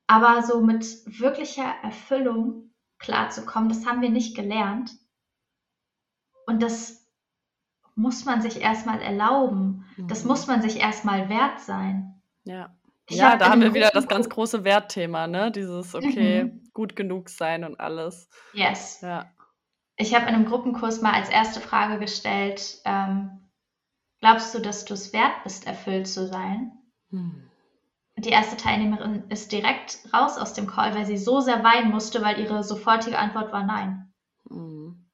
[0.07, 2.70] Aber so mit wirklicher Erfüllung
[3.01, 4.93] klarzukommen, das haben wir nicht gelernt.
[6.47, 7.07] Und das
[7.95, 9.87] muss man sich erstmal erlauben.
[9.97, 10.09] Mhm.
[10.09, 12.23] Das muss man sich erstmal wert sein.
[12.45, 12.77] Ja.
[13.09, 15.51] Ich ja, hab da haben wir wieder das ganz große Wertthema, ne?
[15.51, 16.71] Dieses, okay, mhm.
[16.73, 18.29] gut genug sein und alles.
[18.53, 19.01] Yes.
[19.01, 19.29] Ja.
[19.97, 23.51] Ich habe in einem Gruppenkurs mal als erste Frage gestellt, ähm,
[24.21, 26.73] glaubst du, dass du es wert bist, erfüllt zu sein?
[27.11, 27.50] Hm.
[28.21, 32.23] Die erste Teilnehmerin ist direkt raus aus dem Call, weil sie so sehr weinen musste,
[32.23, 34.13] weil ihre sofortige Antwort war nein.
[34.47, 35.11] Hm.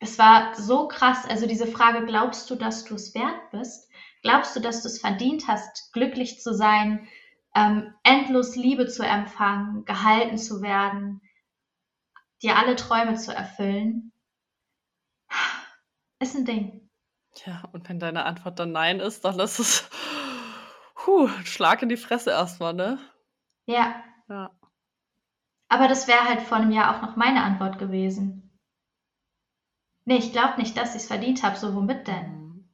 [0.00, 3.88] Es war so krass, also diese Frage, glaubst du, dass du es wert bist?
[4.22, 7.06] Glaubst du, dass du es verdient hast, glücklich zu sein,
[7.54, 11.20] ähm, endlos Liebe zu empfangen, gehalten zu werden,
[12.42, 14.12] dir alle Träume zu erfüllen?
[16.18, 16.90] Ist ein Ding.
[17.46, 19.88] Ja, und wenn deine Antwort dann Nein ist, dann ist es
[21.02, 22.98] puh, Schlag in die Fresse erstmal, ne?
[23.66, 24.02] Ja.
[24.28, 24.50] Ja.
[25.68, 28.50] Aber das wäre halt vor einem Jahr auch noch meine Antwort gewesen.
[30.04, 31.56] Nee, ich glaube nicht, dass ich es verdient habe.
[31.56, 32.30] So, womit denn?
[32.30, 32.68] Mhm.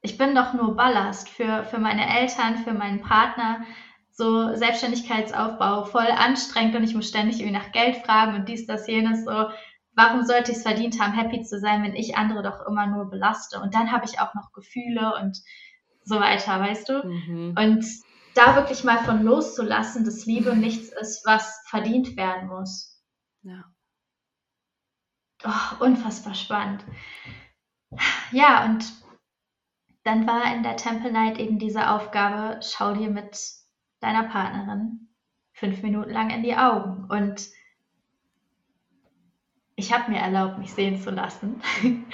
[0.00, 3.64] Ich bin doch nur Ballast für, für meine Eltern, für meinen Partner.
[4.10, 8.86] So Selbstständigkeitsaufbau, voll anstrengend und ich muss ständig irgendwie nach Geld fragen und dies, das,
[8.86, 9.24] jenes.
[9.24, 9.48] So,
[9.92, 13.10] warum sollte ich es verdient haben, happy zu sein, wenn ich andere doch immer nur
[13.10, 13.60] belaste?
[13.60, 15.42] Und dann habe ich auch noch Gefühle und
[16.04, 17.06] so weiter, weißt du?
[17.06, 17.54] Mhm.
[17.58, 17.84] Und
[18.34, 23.00] da wirklich mal von loszulassen, dass Liebe nichts ist, was verdient werden muss.
[23.42, 23.64] Ja.
[25.44, 26.84] Oh, unfassbar spannend.
[28.32, 28.84] Ja, und
[30.02, 33.38] dann war in der Temple Night eben diese Aufgabe, schau dir mit
[34.00, 35.08] deiner Partnerin
[35.52, 37.48] fünf Minuten lang in die Augen und
[39.76, 41.62] ich habe mir erlaubt, mich sehen zu lassen.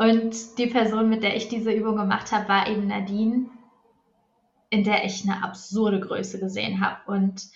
[0.00, 3.50] Und die Person, mit der ich diese Übung gemacht habe, war eben Nadine,
[4.70, 7.12] in der ich eine absurde Größe gesehen habe.
[7.12, 7.50] Und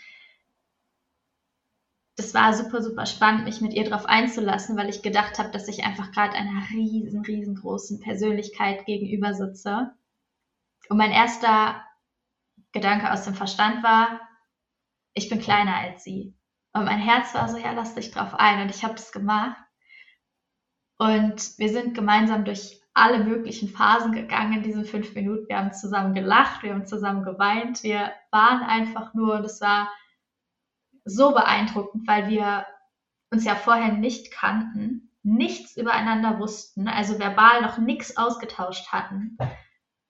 [2.17, 5.69] das war super, super spannend, mich mit ihr darauf einzulassen, weil ich gedacht habe, dass
[5.69, 9.95] ich einfach gerade einer riesen, riesengroßen Persönlichkeit gegenüber sitze.
[10.91, 11.83] Und mein erster
[12.73, 14.21] Gedanke aus dem Verstand war,
[15.15, 16.35] ich bin kleiner als sie.
[16.75, 18.61] Und mein Herz war so, ja, lass dich drauf ein.
[18.61, 19.64] Und ich habe das gemacht.
[20.99, 25.49] Und wir sind gemeinsam durch alle möglichen Phasen gegangen in diesen fünf Minuten.
[25.49, 27.83] Wir haben zusammen gelacht, wir haben zusammen geweint.
[27.83, 29.91] Wir waren einfach nur, und es war
[31.05, 32.67] so beeindruckend, weil wir
[33.31, 39.37] uns ja vorher nicht kannten, nichts übereinander wussten, also verbal noch nichts ausgetauscht hatten.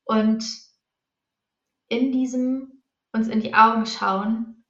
[0.04, 0.44] Und
[1.88, 2.82] in diesem
[3.14, 4.64] uns in die Augen schauen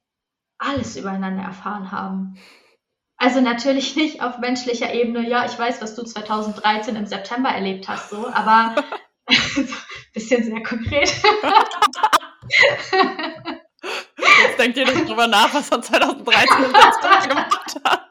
[0.57, 2.37] alles übereinander erfahren haben.
[3.17, 7.87] Also natürlich nicht auf menschlicher Ebene, ja, ich weiß, was du 2013 im September erlebt
[7.87, 8.75] hast, so, aber
[10.13, 11.09] bisschen sehr konkret.
[14.43, 18.01] Jetzt denkt ihr nicht drüber nach, was er 2013 im September gemacht hat.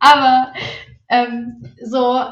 [0.00, 0.52] Aber
[1.08, 2.22] ähm, so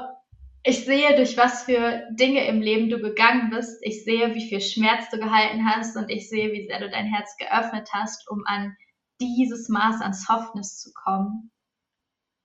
[0.68, 3.78] ich sehe, durch was für Dinge im Leben du gegangen bist.
[3.82, 7.06] Ich sehe, wie viel Schmerz du gehalten hast und ich sehe, wie sehr du dein
[7.06, 8.76] Herz geöffnet hast, um an
[9.20, 11.50] dieses Maß an Softness zu kommen,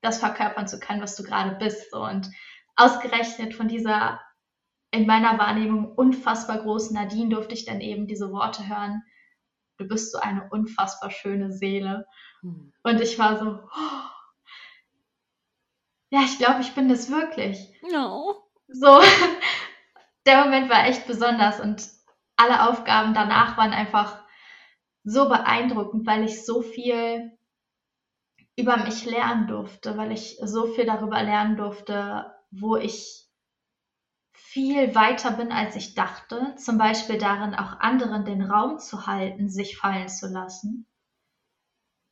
[0.02, 1.92] das verkörpern zu können, was du gerade bist.
[1.92, 2.30] Und
[2.76, 4.20] ausgerechnet von dieser
[4.90, 9.02] in meiner Wahrnehmung unfassbar großen Nadine durfte ich dann eben diese Worte hören.
[9.78, 12.06] Du bist so eine unfassbar schöne Seele.
[12.42, 12.72] Hm.
[12.82, 14.12] Und ich war so, oh,
[16.10, 17.72] ja, ich glaube, ich bin das wirklich.
[17.90, 18.44] No.
[18.68, 19.00] So,
[20.26, 21.88] der Moment war echt besonders und
[22.36, 24.21] alle Aufgaben danach waren einfach
[25.04, 27.36] so beeindruckend, weil ich so viel
[28.56, 33.26] über mich lernen durfte, weil ich so viel darüber lernen durfte, wo ich
[34.32, 36.54] viel weiter bin, als ich dachte.
[36.56, 40.86] Zum Beispiel darin, auch anderen den Raum zu halten, sich fallen zu lassen.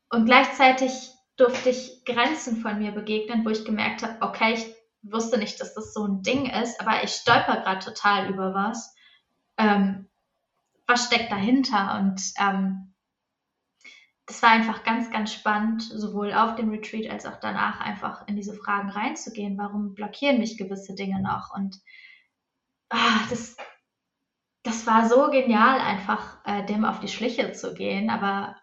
[0.09, 5.39] Und gleichzeitig durfte ich Grenzen von mir begegnen, wo ich gemerkt habe, okay, ich wusste
[5.39, 8.95] nicht, dass das so ein Ding ist, aber ich stolper gerade total über was.
[9.57, 10.10] Ähm,
[10.91, 11.99] was steckt dahinter?
[11.99, 12.95] Und ähm,
[14.27, 18.37] das war einfach ganz, ganz spannend, sowohl auf dem Retreat als auch danach einfach in
[18.37, 19.59] diese Fragen reinzugehen.
[19.59, 21.55] Warum blockieren mich gewisse Dinge noch?
[21.55, 21.81] Und
[22.91, 23.57] ah, das,
[24.63, 28.57] das war so genial, einfach äh, dem auf die Schliche zu gehen, aber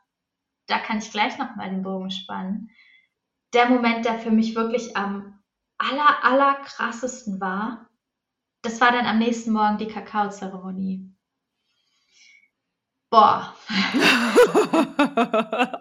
[0.68, 2.70] da kann ich gleich nochmal den Bogen spannen.
[3.54, 5.44] Der Moment, der für mich wirklich am
[5.78, 7.90] aller, aller krassesten war,
[8.62, 11.17] das war dann am nächsten Morgen die Kakaozeremonie.
[13.10, 13.56] Boah.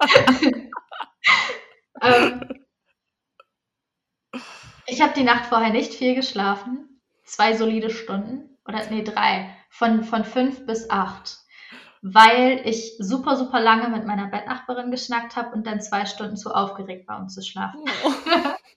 [2.00, 2.40] ähm,
[4.86, 7.00] ich habe die Nacht vorher nicht viel geschlafen.
[7.24, 8.56] Zwei solide Stunden.
[8.64, 9.52] Oder nee, drei.
[9.70, 11.38] Von, von fünf bis acht.
[12.02, 16.54] Weil ich super, super lange mit meiner Bettnachbarin geschnackt habe und dann zwei Stunden zu
[16.54, 17.80] aufgeregt war, um zu schlafen.
[18.04, 18.12] Oh.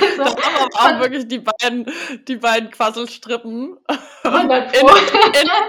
[0.00, 1.86] also, das waren auch wirklich die beiden,
[2.26, 3.76] die beiden Quasselstrippen.
[4.24, 4.90] 100 in, in,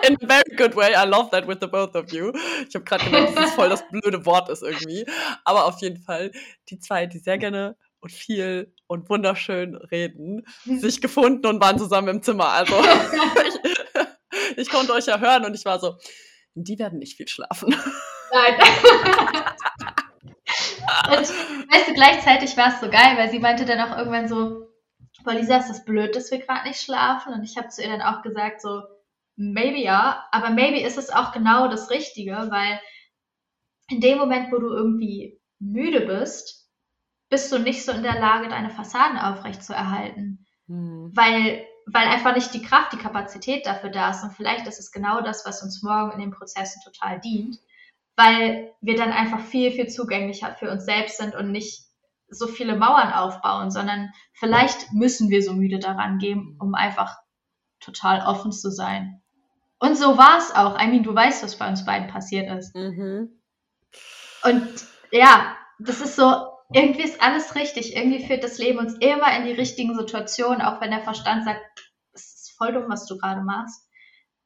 [0.08, 0.94] in, a very good way.
[0.94, 2.32] I love that with the both of you.
[2.68, 5.06] Ich habe gerade gedacht, dass das voll das blöde Wort ist irgendwie.
[5.46, 6.32] Aber auf jeden Fall
[6.70, 12.08] die zwei, die sehr gerne und viel und wunderschön reden, sich gefunden und waren zusammen
[12.08, 12.50] im Zimmer.
[12.50, 12.74] Also
[13.48, 15.98] ich, ich konnte euch ja hören und ich war so,
[16.56, 17.76] die werden nicht viel schlafen.
[18.32, 18.60] Nein.
[21.08, 21.30] und
[21.72, 24.70] weißt du, gleichzeitig war es so geil, weil sie meinte dann auch irgendwann so,
[25.24, 27.34] Boah, Lisa, ist das blöd, dass wir gerade nicht schlafen?
[27.34, 28.84] Und ich habe zu ihr dann auch gesagt, so,
[29.36, 32.80] maybe ja, aber maybe ist es auch genau das Richtige, weil
[33.90, 36.70] in dem Moment, wo du irgendwie müde bist,
[37.30, 40.46] bist du nicht so in der Lage, deine Fassaden aufrecht zu erhalten.
[40.68, 41.12] Mhm.
[41.14, 44.24] Weil, weil einfach nicht die Kraft, die Kapazität dafür da ist.
[44.24, 47.58] Und vielleicht ist es genau das, was uns morgen in den Prozessen total dient,
[48.20, 51.86] weil wir dann einfach viel, viel zugänglicher für uns selbst sind und nicht
[52.28, 57.16] so viele Mauern aufbauen, sondern vielleicht müssen wir so müde daran gehen, um einfach
[57.80, 59.22] total offen zu sein.
[59.80, 60.78] Und so war es auch.
[60.78, 62.76] I mean, du weißt, was bei uns beiden passiert ist.
[62.76, 63.40] Mhm.
[64.44, 64.68] Und
[65.12, 67.96] ja, das ist so, irgendwie ist alles richtig.
[67.96, 71.62] Irgendwie führt das Leben uns immer in die richtigen Situationen, auch wenn der Verstand sagt,
[72.12, 73.90] es ist voll dumm, was du gerade machst.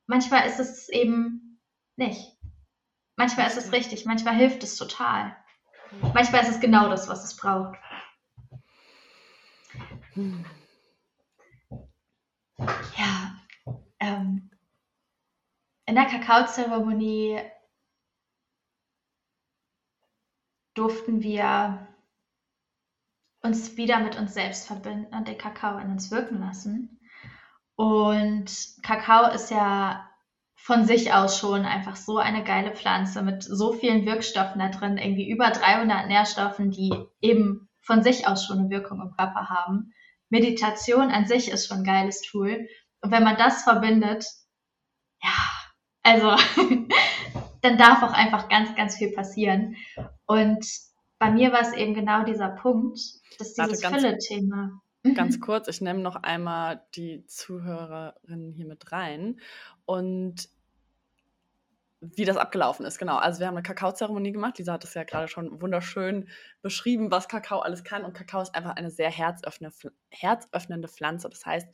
[0.05, 1.59] Manchmal ist es eben
[1.95, 2.32] nicht.
[3.15, 5.35] Manchmal ist es richtig, manchmal hilft es total.
[6.13, 7.77] Manchmal ist es genau das, was es braucht.
[12.97, 13.35] Ja,
[13.99, 14.49] ähm,
[15.85, 17.39] in der Kakaozeremonie
[20.73, 21.87] durften wir
[23.41, 26.99] uns wieder mit uns selbst verbinden und den Kakao in uns wirken lassen.
[27.75, 30.09] Und Kakao ist ja
[30.63, 34.97] von sich aus schon einfach so eine geile Pflanze mit so vielen Wirkstoffen da drin,
[34.97, 39.93] irgendwie über 300 Nährstoffen, die eben von sich aus schon eine Wirkung im Körper haben.
[40.29, 42.65] Meditation an sich ist schon ein geiles Tool.
[43.01, 44.25] Und wenn man das verbindet,
[45.21, 45.35] ja,
[46.01, 46.29] also
[47.61, 49.75] dann darf auch einfach ganz, ganz viel passieren.
[50.27, 50.65] Und
[51.19, 52.99] bei mir war es eben genau dieser Punkt,
[53.37, 54.81] dass dieses Fülle-Thema.
[55.15, 55.41] Ganz mhm.
[55.41, 59.41] kurz, ich nehme noch einmal die Zuhörerinnen hier mit rein.
[59.85, 60.49] Und
[62.15, 63.15] wie das abgelaufen ist, genau.
[63.15, 64.57] Also wir haben eine Kakaozeremonie gemacht.
[64.57, 66.27] Lisa hat es ja gerade schon wunderschön
[66.61, 68.03] beschrieben, was Kakao alles kann.
[68.03, 71.29] Und Kakao ist einfach eine sehr herzöffnende Pflanze.
[71.29, 71.67] Das heißt,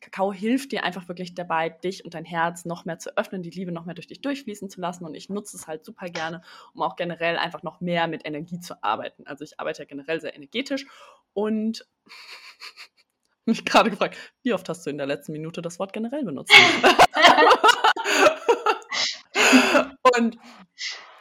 [0.00, 3.50] Kakao hilft dir einfach wirklich dabei, dich und dein Herz noch mehr zu öffnen, die
[3.50, 5.04] Liebe noch mehr durch dich durchfließen zu lassen.
[5.04, 6.40] Und ich nutze es halt super gerne,
[6.72, 9.26] um auch generell einfach noch mehr mit Energie zu arbeiten.
[9.26, 10.86] Also ich arbeite ja generell sehr energetisch
[11.34, 11.86] und
[13.44, 16.54] mich gerade gefragt, wie oft hast du in der letzten Minute das Wort generell benutzt?
[20.16, 20.38] und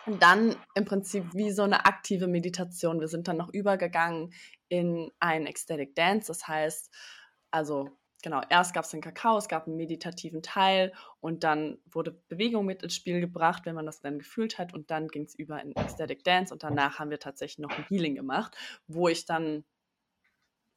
[0.06, 3.00] dann im Prinzip wie so eine aktive Meditation.
[3.00, 4.34] Wir sind dann noch übergegangen
[4.68, 6.28] in ein Ecstatic Dance.
[6.28, 6.92] Das heißt,
[7.52, 7.90] also
[8.22, 12.66] genau, erst gab es den Kakao, es gab einen meditativen Teil und dann wurde Bewegung
[12.66, 14.74] mit ins Spiel gebracht, wenn man das dann gefühlt hat.
[14.74, 17.86] Und dann ging es über in Ecstatic Dance und danach haben wir tatsächlich noch ein
[17.88, 18.56] Healing gemacht,
[18.88, 19.64] wo ich dann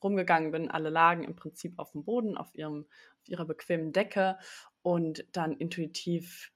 [0.03, 0.71] rumgegangen bin.
[0.71, 2.87] Alle lagen im Prinzip auf dem Boden, auf, ihrem,
[3.23, 4.39] auf ihrer bequemen Decke
[4.87, 6.53] und dann intuitiv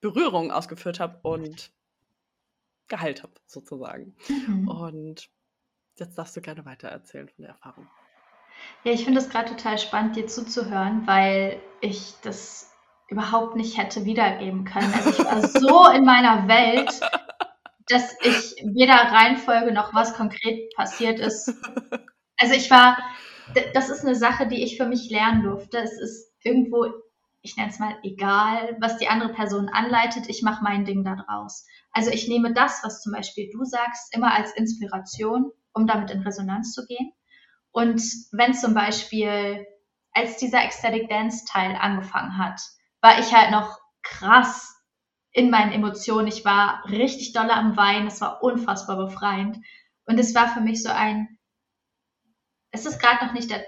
[0.00, 1.72] Berührungen ausgeführt habe und
[2.86, 4.14] geheilt habe, sozusagen.
[4.28, 4.68] Mhm.
[4.68, 5.28] Und
[5.96, 7.88] jetzt darfst du gerne weiter erzählen von der Erfahrung.
[8.84, 12.70] Ja, ich finde es gerade total spannend, dir zuzuhören, weil ich das
[13.08, 14.94] überhaupt nicht hätte wiedergeben können.
[14.94, 17.00] Also ich war so in meiner Welt,
[17.88, 21.52] dass ich weder Reihenfolge noch was konkret passiert ist.
[22.36, 22.96] Also ich war,
[23.74, 25.78] das ist eine Sache, die ich für mich lernen durfte.
[25.78, 26.86] Es ist irgendwo
[27.42, 31.16] ich nenne es mal, egal, was die andere Person anleitet, ich mache mein Ding da
[31.16, 31.66] draus.
[31.92, 36.20] Also ich nehme das, was zum Beispiel du sagst, immer als Inspiration, um damit in
[36.20, 37.12] Resonanz zu gehen.
[37.72, 39.64] Und wenn zum Beispiel,
[40.12, 42.60] als dieser Ecstatic Dance Teil angefangen hat,
[43.00, 44.76] war ich halt noch krass
[45.32, 46.26] in meinen Emotionen.
[46.26, 48.08] Ich war richtig doll am Weinen.
[48.08, 49.58] Es war unfassbar befreiend.
[50.04, 51.38] Und es war für mich so ein,
[52.72, 53.64] es ist gerade noch nicht der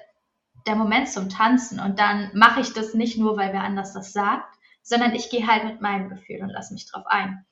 [0.67, 4.13] der Moment zum Tanzen und dann mache ich das nicht nur, weil wer anders das
[4.13, 7.45] sagt, sondern ich gehe halt mit meinem Gefühl und lasse mich drauf ein.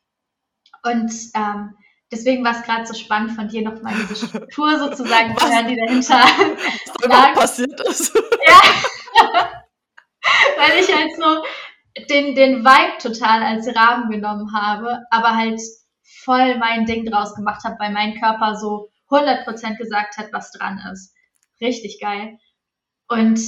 [0.83, 1.77] Und ähm,
[2.11, 5.77] deswegen war es gerade so spannend von dir nochmal diese Struktur sozusagen zu hören, die
[5.77, 6.25] dahinter
[7.03, 7.35] lag.
[7.35, 8.15] passiert ist.
[8.15, 9.63] Ja.
[10.59, 11.45] Weil ich halt so
[12.09, 15.61] den, den Vibe total als Rahmen genommen habe, aber halt
[16.03, 20.81] voll mein Ding draus gemacht habe, weil mein Körper so 100% gesagt hat, was dran
[20.93, 21.15] ist.
[21.61, 22.39] Richtig geil.
[23.11, 23.41] Und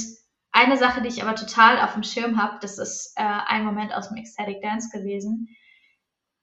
[0.51, 3.93] eine Sache, die ich aber total auf dem Schirm habe, das ist äh, ein Moment
[3.93, 5.47] aus dem Ecstatic Dance gewesen,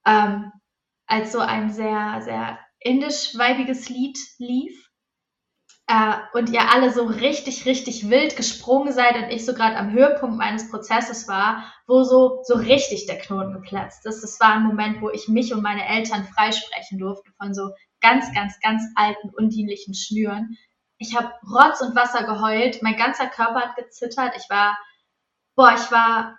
[0.06, 0.50] ähm,
[1.06, 4.90] als so ein sehr, sehr indisch-weibiges Lied lief
[5.86, 9.92] äh, und ihr alle so richtig, richtig wild gesprungen seid und ich so gerade am
[9.92, 14.22] Höhepunkt meines Prozesses war, wo so, so richtig der Knoten geplatzt ist.
[14.22, 18.32] Das war ein Moment, wo ich mich und meine Eltern freisprechen durfte von so ganz,
[18.32, 20.56] ganz, ganz alten, undienlichen Schnüren.
[21.00, 24.34] Ich habe Rotz und Wasser geheult, mein ganzer Körper hat gezittert.
[24.36, 24.78] Ich war,
[25.56, 26.38] boah, ich war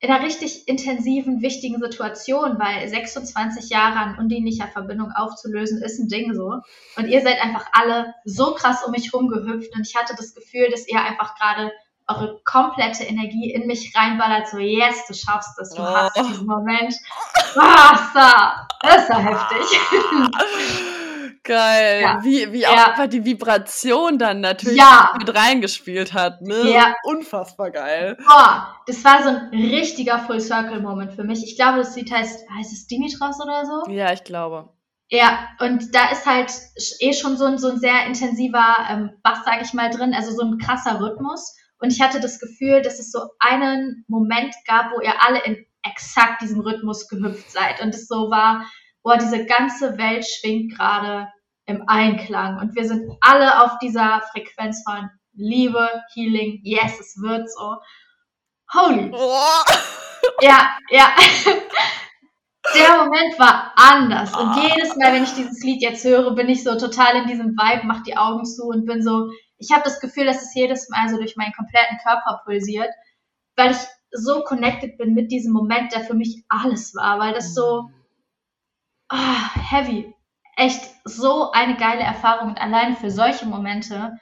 [0.00, 6.08] in einer richtig intensiven, wichtigen Situation, weil 26 Jahre an undienlicher Verbindung aufzulösen, ist ein
[6.08, 6.60] Ding so.
[6.96, 10.70] Und ihr seid einfach alle so krass um mich rumgehüpft und ich hatte das Gefühl,
[10.70, 11.70] dass ihr einfach gerade
[12.06, 15.86] eure komplette Energie in mich reinballert, so, yes, du schaffst das, du oh.
[15.86, 16.94] hast diesen Moment.
[17.54, 18.66] Was da?
[18.80, 19.80] Das ist ja heftig.
[21.44, 22.00] Geil.
[22.00, 22.24] Ja.
[22.24, 25.14] Wie, wie auch einfach die Vibration dann natürlich ja.
[25.18, 26.40] mit reingespielt hat.
[26.40, 26.70] Ne?
[26.72, 26.94] Ja.
[27.04, 28.16] Unfassbar geil.
[28.26, 31.44] Boah, das war so ein richtiger Full-Circle-Moment für mich.
[31.44, 33.90] Ich glaube, das Lied heißt, heißt es Dimitros oder so?
[33.90, 34.70] Ja, ich glaube.
[35.10, 36.50] Ja, und da ist halt
[37.00, 40.32] eh schon so ein, so ein sehr intensiver ähm, Bass, sage ich mal, drin, also
[40.32, 41.54] so ein krasser Rhythmus.
[41.78, 45.66] Und ich hatte das Gefühl, dass es so einen Moment gab, wo ihr alle in
[45.82, 47.82] exakt diesem Rhythmus gehüpft seid.
[47.82, 48.64] Und es so war,
[49.04, 51.28] boah, diese ganze Welt schwingt gerade
[51.66, 57.48] im Einklang und wir sind alle auf dieser Frequenz von Liebe, Healing, yes, es wird
[57.50, 57.76] so.
[58.72, 59.12] Holy.
[60.40, 61.14] Ja, ja.
[62.74, 64.34] Der Moment war anders.
[64.34, 64.62] Und ah.
[64.62, 67.86] jedes Mal, wenn ich dieses Lied jetzt höre, bin ich so total in diesem Vibe,
[67.86, 71.10] mach die Augen zu und bin so, ich habe das Gefühl, dass es jedes Mal
[71.10, 72.88] so durch meinen kompletten Körper pulsiert,
[73.54, 73.76] weil ich
[74.12, 77.90] so connected bin mit diesem Moment, der für mich alles war, weil das so,
[79.10, 80.14] oh, heavy.
[80.56, 82.50] Echt so eine geile Erfahrung.
[82.50, 84.18] Und alleine für solche Momente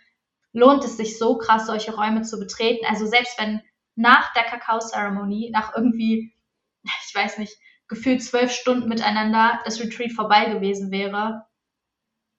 [0.53, 2.85] lohnt es sich so krass, solche Räume zu betreten.
[2.89, 3.63] Also selbst wenn
[3.95, 6.35] nach der Kakao-Zeremonie, nach irgendwie,
[6.83, 7.57] ich weiß nicht,
[7.89, 11.47] gefühlt zwölf Stunden miteinander das Retreat vorbei gewesen wäre,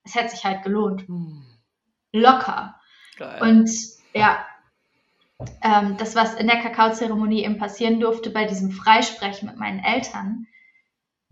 [0.04, 1.06] es hätte sich halt gelohnt.
[1.06, 1.44] Hm.
[2.12, 2.78] Locker.
[3.16, 3.40] Geil.
[3.42, 3.70] Und
[4.12, 4.44] ja,
[5.62, 10.46] ähm, das, was in der Kakaozeremonie eben passieren durfte, bei diesem Freisprechen mit meinen Eltern,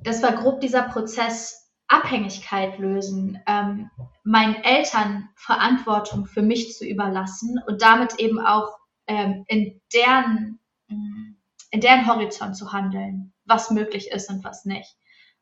[0.05, 3.91] das war grob dieser Prozess Abhängigkeit lösen, ähm,
[4.25, 10.59] meinen Eltern Verantwortung für mich zu überlassen und damit eben auch ähm, in deren
[11.73, 14.95] in deren Horizont zu handeln, was möglich ist und was nicht.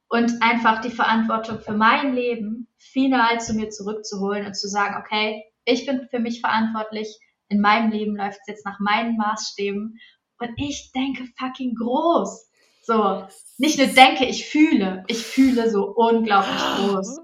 [0.08, 5.44] Und einfach die Verantwortung für mein Leben final zu mir zurückzuholen und zu sagen, okay,
[5.64, 9.98] ich bin für mich verantwortlich, in meinem Leben läuft es jetzt nach meinen Maßstäben
[10.38, 12.49] und ich denke fucking groß.
[12.90, 13.24] So,
[13.56, 15.04] nicht nur denke, ich fühle.
[15.06, 17.20] Ich fühle so unglaublich groß.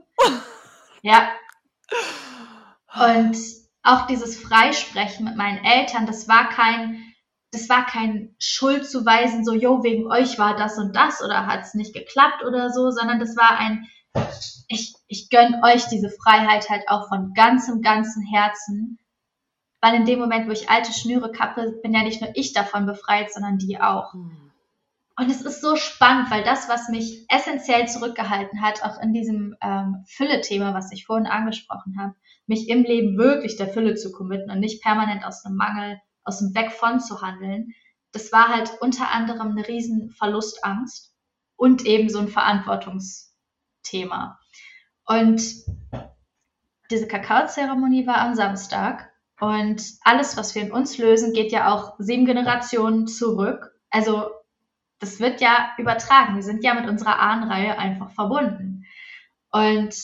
[1.03, 1.29] Ja.
[2.95, 3.37] Und
[3.83, 7.03] auch dieses Freisprechen mit meinen Eltern, das war kein,
[7.51, 11.75] das war kein Schuldzuweisen, so, jo, wegen euch war das und das oder hat es
[11.75, 13.89] nicht geklappt oder so, sondern das war ein,
[14.69, 19.01] ich, ich gönne euch diese Freiheit halt auch von ganzem, ganzem Herzen.
[19.81, 22.87] Weil in dem Moment, wo ich alte Schnüre kappe, bin ja nicht nur ich davon
[22.87, 24.13] befreit, sondern die auch.
[24.13, 24.46] Hm.
[25.19, 29.57] Und es ist so spannend, weil das, was mich essentiell zurückgehalten hat, auch in diesem
[29.63, 32.15] ähm, Fülle-Thema, was ich vorhin angesprochen habe,
[32.47, 36.41] mich im Leben wirklich der Fülle zu committen und nicht permanent aus einem Mangel, aus
[36.41, 37.73] dem Weg von zu handeln,
[38.13, 41.15] das war halt unter anderem eine riesen Verlustangst
[41.57, 44.39] und eben so ein Verantwortungsthema.
[45.07, 45.43] Und
[46.91, 49.11] diese Kakaozeremonie war am Samstag
[49.41, 53.73] und alles, was wir in uns lösen, geht ja auch sieben Generationen zurück.
[53.91, 54.31] Also
[54.99, 56.37] das wird ja übertragen.
[56.37, 58.85] Wir sind ja mit unserer Ahnenreihe einfach verbunden.
[59.51, 59.95] Und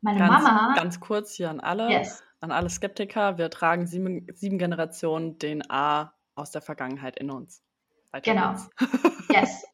[0.00, 0.74] meine ganz, Mama.
[0.76, 2.22] Ganz kurz hier an alle, yes.
[2.40, 3.38] an alle Skeptiker.
[3.38, 7.62] Wir tragen sieben, sieben Generationen DNA aus der Vergangenheit in uns.
[8.10, 8.54] Weiter genau.
[9.30, 9.64] yes.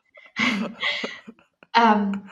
[1.77, 2.31] ähm,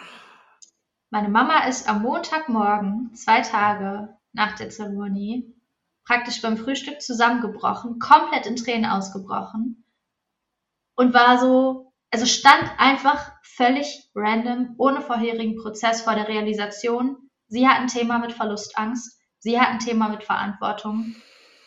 [1.11, 5.55] meine Mama ist am Montagmorgen, zwei Tage nach der Zeremonie,
[6.07, 9.85] praktisch beim Frühstück zusammengebrochen, komplett in Tränen ausgebrochen
[10.95, 17.17] und war so, also stand einfach völlig random, ohne vorherigen Prozess vor der Realisation,
[17.49, 21.17] sie hat ein Thema mit Verlustangst, sie hat ein Thema mit Verantwortung.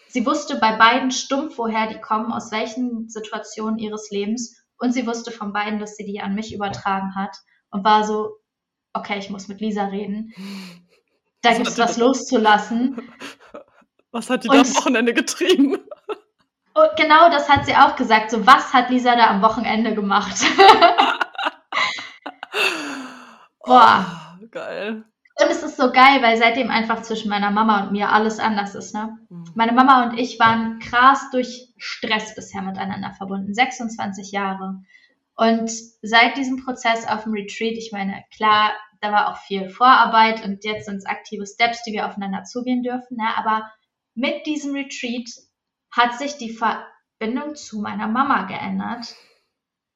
[0.08, 4.62] Sie wusste bei beiden stumpf, woher die kommen, aus welchen Situationen ihres Lebens.
[4.78, 7.36] und sie wusste von beiden, dass sie die an mich übertragen hat
[7.72, 8.36] und war so,
[8.94, 10.34] okay, ich muss mit Lisa reden.
[11.42, 13.10] Da gibt es was loszulassen.
[14.12, 15.78] Was hat die da am Wochenende getrieben?
[16.76, 18.32] Und genau das hat sie auch gesagt.
[18.32, 20.36] So, was hat Lisa da am Wochenende gemacht?
[23.66, 24.38] Boah.
[24.42, 25.06] Oh, geil.
[25.42, 28.76] Und es ist so geil, weil seitdem einfach zwischen meiner Mama und mir alles anders
[28.76, 28.94] ist.
[28.94, 29.18] Ne?
[29.30, 29.46] Mhm.
[29.56, 33.54] Meine Mama und ich waren krass durch Stress bisher miteinander verbunden.
[33.54, 34.82] 26 Jahre.
[35.38, 35.72] Und
[36.02, 40.66] seit diesem Prozess auf dem Retreat, ich meine, klar, da war auch viel Vorarbeit und
[40.66, 43.16] jetzt sind es aktive Steps, die wir aufeinander zugehen dürfen.
[43.16, 43.28] Ne?
[43.38, 43.70] Aber
[44.14, 45.30] mit diesem Retreat
[45.96, 49.16] hat sich die Verbindung zu meiner Mama geändert.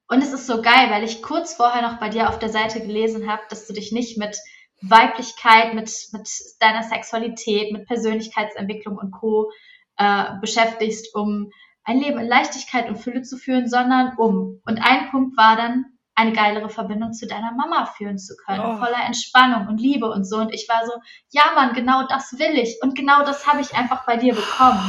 [0.08, 2.82] Und es ist so geil, weil ich kurz vorher noch bei dir auf der Seite
[2.82, 4.38] gelesen habe, dass du dich nicht mit
[4.82, 6.30] Weiblichkeit, mit, mit
[6.60, 9.52] deiner Sexualität, mit Persönlichkeitsentwicklung und Co.
[9.97, 11.52] Äh, beschäftigst, um
[11.84, 14.62] ein Leben in Leichtigkeit und Fülle zu führen, sondern um.
[14.66, 15.86] Und ein Punkt war dann,
[16.16, 18.78] eine geilere Verbindung zu deiner Mama führen zu können, oh.
[18.78, 20.38] voller Entspannung und Liebe und so.
[20.38, 20.91] Und ich war so,
[21.30, 22.80] ja Mann, genau das will ich.
[22.82, 24.80] Und genau das habe ich einfach bei dir bekommen.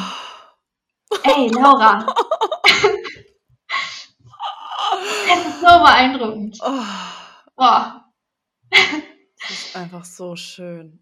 [1.25, 2.07] Ey, Laura.
[5.33, 6.59] es ist so beeindruckend.
[6.63, 6.85] Oh.
[7.57, 8.05] Boah.
[8.71, 11.01] Das ist einfach so schön.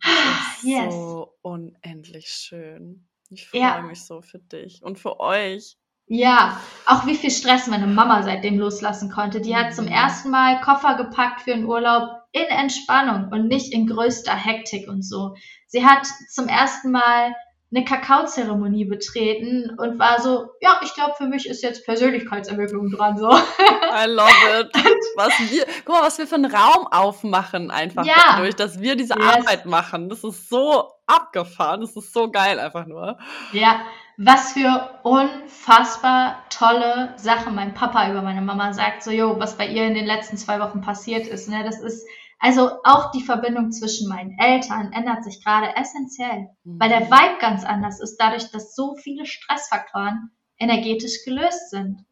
[0.56, 0.92] Ist yes.
[0.92, 3.08] so unendlich schön.
[3.30, 3.82] Ich freue ja.
[3.82, 5.76] mich so für dich und für euch.
[6.06, 9.42] Ja, auch wie viel Stress meine Mama seitdem loslassen konnte.
[9.42, 9.92] Die hat zum mhm.
[9.92, 15.02] ersten Mal Koffer gepackt für einen Urlaub in Entspannung und nicht in größter Hektik und
[15.02, 15.34] so.
[15.66, 17.34] Sie hat zum ersten Mal
[17.70, 23.18] eine Kakaozeremonie betreten und war so, ja, ich glaube, für mich ist jetzt Persönlichkeitsentwicklung dran,
[23.18, 23.30] so.
[23.30, 24.70] I love it.
[25.16, 28.14] Was wir, guck mal, was wir für einen Raum aufmachen einfach ja.
[28.36, 29.36] dadurch, dass wir diese yes.
[29.36, 30.08] Arbeit machen.
[30.08, 33.18] Das ist so abgefahren, das ist so geil einfach nur.
[33.52, 33.82] Ja,
[34.16, 39.66] was für unfassbar tolle Sachen mein Papa über meine Mama sagt, so, jo, was bei
[39.66, 42.06] ihr in den letzten zwei Wochen passiert ist, ne, das ist,
[42.38, 46.80] also auch die Verbindung zwischen meinen Eltern ändert sich gerade essentiell, mhm.
[46.80, 47.08] weil der.
[47.08, 52.04] Vibe ganz anders ist, dadurch, dass so viele Stressfaktoren energetisch gelöst sind.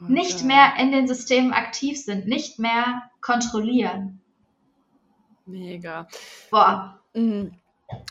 [0.00, 0.12] Okay.
[0.12, 4.20] Nicht mehr in den Systemen aktiv sind, nicht mehr kontrollieren.
[5.46, 6.06] Mega.
[6.50, 7.00] Boah.
[7.14, 7.52] Mhm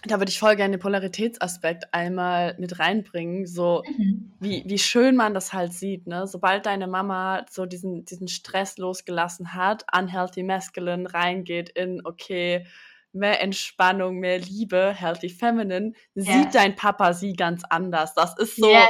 [0.06, 4.34] da würde ich voll gerne den Polaritätsaspekt einmal mit reinbringen, so mhm.
[4.40, 6.26] wie, wie schön man das halt sieht, ne?
[6.26, 12.66] Sobald deine Mama so diesen, diesen Stress losgelassen hat, unhealthy masculine reingeht in, okay,
[13.12, 16.26] mehr Entspannung, mehr Liebe, healthy feminine, yeah.
[16.26, 18.16] sieht dein Papa sie ganz anders.
[18.16, 18.90] Das ist so, yeah.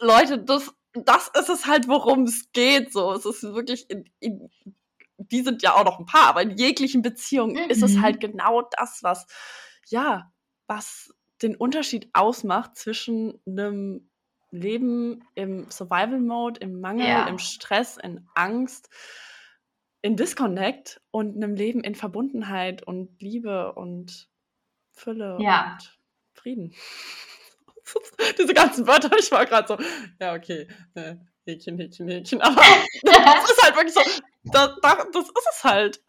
[0.00, 3.12] Leute, das, das ist es halt, worum es geht, so.
[3.12, 4.48] Es ist wirklich in, in
[5.16, 7.70] die sind ja auch noch ein paar, aber in jeglichen Beziehungen mhm.
[7.70, 8.02] ist es mhm.
[8.02, 9.26] halt genau das, was
[9.88, 10.32] ja,
[10.66, 14.10] was den Unterschied ausmacht zwischen einem
[14.50, 17.26] Leben im Survival-Mode, im Mangel, ja.
[17.26, 18.88] im Stress, in Angst,
[20.00, 24.28] in Disconnect und einem Leben in Verbundenheit und Liebe und
[24.92, 25.72] Fülle ja.
[25.72, 25.98] und
[26.34, 26.74] Frieden.
[28.38, 29.76] Diese ganzen Wörter, ich war gerade so,
[30.20, 31.16] ja, okay, äh,
[31.46, 32.62] Häkchen, Häkchen, Häkchen, aber
[33.02, 34.00] das ist halt wirklich so,
[34.44, 36.02] das, das ist es halt.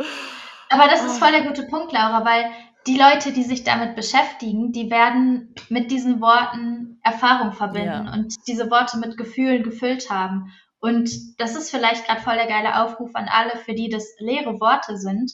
[0.69, 2.51] Aber das ist voll der gute Punkt, Laura, weil
[2.87, 8.13] die Leute, die sich damit beschäftigen, die werden mit diesen Worten Erfahrung verbinden ja.
[8.13, 10.51] und diese Worte mit Gefühlen gefüllt haben.
[10.79, 14.59] Und das ist vielleicht gerade voll der geile Aufruf an alle, für die das leere
[14.59, 15.31] Worte sind.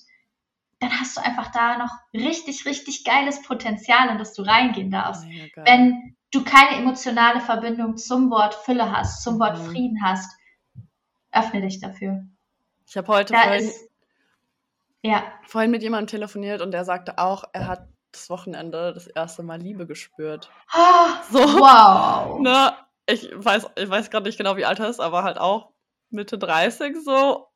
[0.79, 5.25] Dann hast du einfach da noch richtig, richtig geiles Potenzial, in das du reingehen darfst.
[5.25, 9.65] Ja, Wenn du keine emotionale Verbindung zum Wort Fülle hast, zum Wort mhm.
[9.65, 10.31] Frieden hast,
[11.31, 12.23] öffne dich dafür.
[12.87, 13.90] Ich habe heute da vorhin, ist,
[15.03, 15.23] ja.
[15.45, 19.59] Vorhin mit jemandem telefoniert und der sagte auch, er hat das Wochenende das erste Mal
[19.59, 20.51] Liebe gespürt.
[21.31, 22.39] so, wow.
[22.39, 22.73] Ne,
[23.07, 25.71] ich weiß, ich weiß gerade nicht genau, wie alt er ist, aber halt auch
[26.09, 27.47] Mitte 30 so.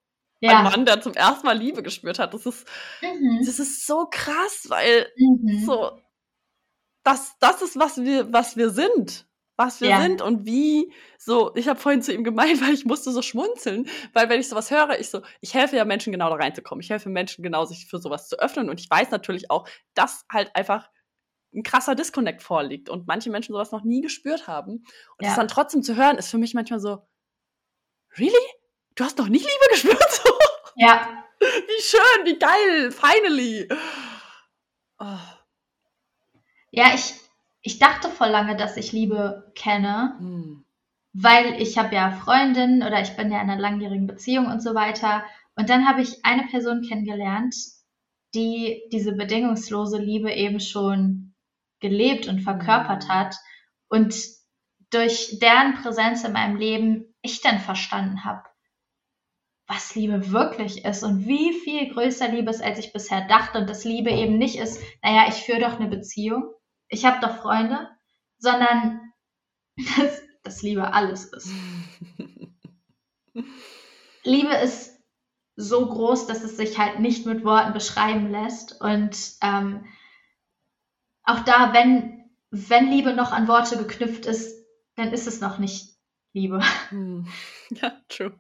[0.42, 0.60] Ja.
[0.60, 2.34] Ein Mann, der zum ersten Mal Liebe gespürt hat.
[2.34, 2.68] Das ist,
[3.02, 3.40] mhm.
[3.46, 5.66] das ist so krass, weil mhm.
[5.66, 5.92] so,
[7.04, 9.28] das, das ist, was wir, was wir sind
[9.58, 10.02] was wir ja.
[10.02, 13.88] sind und wie so, ich habe vorhin zu ihm gemeint, weil ich musste so schmunzeln,
[14.14, 16.82] weil wenn ich sowas höre, ich so, ich helfe ja Menschen genau da reinzukommen.
[16.82, 20.26] Ich helfe Menschen genau, sich für sowas zu öffnen und ich weiß natürlich auch, dass
[20.32, 20.90] halt einfach
[21.54, 24.72] ein krasser Disconnect vorliegt und manche Menschen sowas noch nie gespürt haben.
[25.18, 25.30] Und ja.
[25.30, 27.08] das dann trotzdem zu hören, ist für mich manchmal so,
[28.18, 28.34] really?
[28.96, 30.12] Du hast noch nie Liebe gespürt?
[30.12, 30.32] So?
[30.76, 31.24] Ja.
[31.40, 33.68] Wie schön, wie geil, finally.
[35.00, 35.18] Oh.
[36.72, 37.14] Ja, ich,
[37.66, 40.66] ich dachte vor lange, dass ich Liebe kenne, hm.
[41.14, 44.76] weil ich habe ja Freundinnen oder ich bin ja in einer langjährigen Beziehung und so
[44.76, 45.24] weiter.
[45.56, 47.56] Und dann habe ich eine Person kennengelernt,
[48.36, 51.34] die diese bedingungslose Liebe eben schon
[51.80, 53.10] gelebt und verkörpert hm.
[53.10, 53.36] hat
[53.88, 54.16] und
[54.92, 58.44] durch deren Präsenz in meinem Leben ich dann verstanden habe,
[59.68, 63.58] was Liebe wirklich ist und wie viel größer Liebe ist, als ich bisher dachte.
[63.58, 66.55] Und dass Liebe eben nicht ist, naja, ich führe doch eine Beziehung,
[66.90, 67.90] ich habe doch Freunde,
[68.38, 69.14] sondern
[69.98, 71.50] dass, dass Liebe alles ist.
[74.24, 74.96] Liebe ist
[75.56, 78.82] so groß, dass es sich halt nicht mit Worten beschreiben lässt.
[78.82, 79.86] Und ähm,
[81.24, 84.66] auch da, wenn, wenn Liebe noch an Worte geknüpft ist,
[84.96, 85.96] dann ist es noch nicht
[86.34, 86.62] Liebe.
[86.90, 87.28] Hm.
[87.72, 88.40] Ja, true.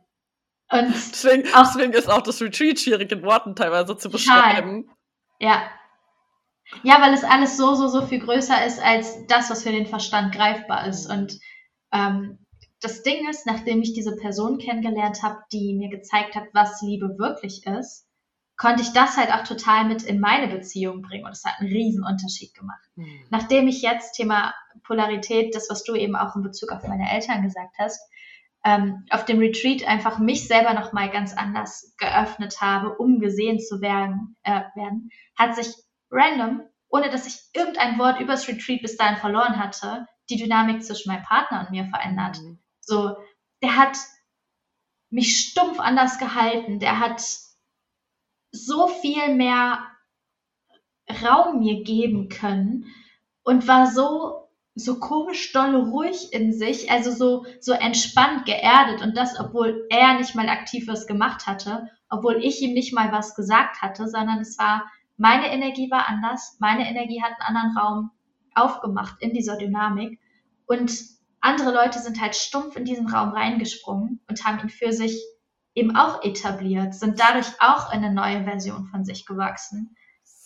[0.69, 4.87] Und deswegen, auch, deswegen ist auch das Retreat schwierig in Worten teilweise zu beschreiben.
[5.39, 5.67] Ja.
[6.83, 9.85] Ja, weil es alles so, so, so viel größer ist als das, was für den
[9.85, 11.05] Verstand greifbar ist.
[11.09, 11.39] Und
[11.91, 12.39] ähm,
[12.81, 17.17] das Ding ist, nachdem ich diese Person kennengelernt habe, die mir gezeigt hat, was Liebe
[17.17, 18.07] wirklich ist,
[18.57, 21.69] konnte ich das halt auch total mit in meine Beziehung bringen und es hat einen
[21.71, 22.83] riesen Unterschied gemacht.
[22.95, 23.25] Mhm.
[23.29, 24.53] Nachdem ich jetzt Thema
[24.83, 27.99] Polarität, das was du eben auch in Bezug auf meine Eltern gesagt hast,
[28.63, 33.81] ähm, auf dem Retreat einfach mich selber nochmal ganz anders geöffnet habe, um gesehen zu
[33.81, 35.75] werden, äh, werden, hat sich
[36.09, 41.11] random, ohne dass ich irgendein Wort übers Retreat bis dahin verloren hatte, die Dynamik zwischen
[41.11, 42.37] meinem Partner und mir verändert.
[42.41, 42.59] Mhm.
[42.81, 43.17] So,
[43.61, 43.97] der hat
[45.09, 47.21] mich stumpf anders gehalten, der hat
[48.51, 49.83] so viel mehr
[51.23, 52.85] Raum mir geben können
[53.43, 54.45] und war so
[54.75, 60.17] so komisch dolle ruhig in sich, also so, so entspannt, geerdet und das, obwohl er
[60.17, 64.39] nicht mal aktiv was gemacht hatte, obwohl ich ihm nicht mal was gesagt hatte, sondern
[64.39, 64.83] es war,
[65.17, 68.11] meine Energie war anders, meine Energie hat einen anderen Raum
[68.53, 70.19] aufgemacht in dieser Dynamik
[70.65, 70.91] und
[71.41, 75.21] andere Leute sind halt stumpf in diesen Raum reingesprungen und haben ihn für sich
[75.75, 79.95] eben auch etabliert, sind dadurch auch in eine neue Version von sich gewachsen.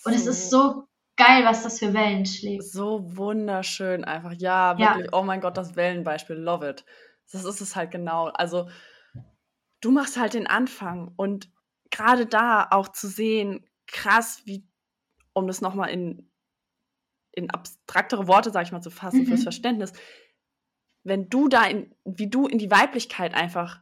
[0.04, 2.64] Und es ist so geil, was das für Wellen schlägt.
[2.64, 4.34] So wunderschön einfach.
[4.38, 5.06] Ja, wirklich.
[5.12, 5.18] Ja.
[5.18, 6.36] Oh mein Gott, das Wellenbeispiel.
[6.36, 6.86] Love it.
[7.32, 8.26] Das ist es halt genau.
[8.34, 8.70] Also,
[9.82, 11.52] du machst halt den Anfang und
[11.92, 14.66] gerade da auch zu sehen, krass, wie,
[15.34, 16.30] um das nochmal in,
[17.32, 19.26] in abstraktere Worte, sag ich mal, zu fassen, mhm.
[19.28, 19.94] fürs Verständnis,
[21.04, 23.82] wenn du da in, wie du in die Weiblichkeit einfach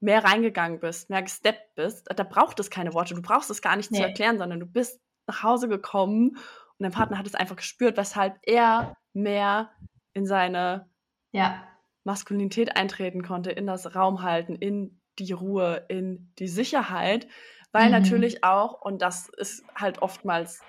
[0.00, 3.14] mehr reingegangen bist, mehr gesteppt bist, da braucht es keine Worte.
[3.14, 3.98] Du brauchst es gar nicht nee.
[3.98, 7.96] zu erklären, sondern du bist nach Hause gekommen und dein Partner hat es einfach gespürt,
[7.96, 9.70] weshalb er mehr
[10.12, 10.90] in seine
[11.30, 11.62] ja.
[12.02, 17.28] Maskulinität eintreten konnte, in das Raum halten, in die Ruhe, in die Sicherheit,
[17.72, 17.92] weil mhm.
[17.92, 20.62] natürlich auch, und das ist halt oftmals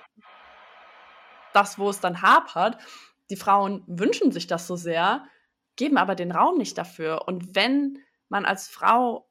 [1.54, 2.78] das, wo es dann hapert,
[3.30, 5.26] die Frauen wünschen sich das so sehr,
[5.76, 7.28] geben aber den Raum nicht dafür.
[7.28, 8.00] Und wenn
[8.30, 9.30] man als Frau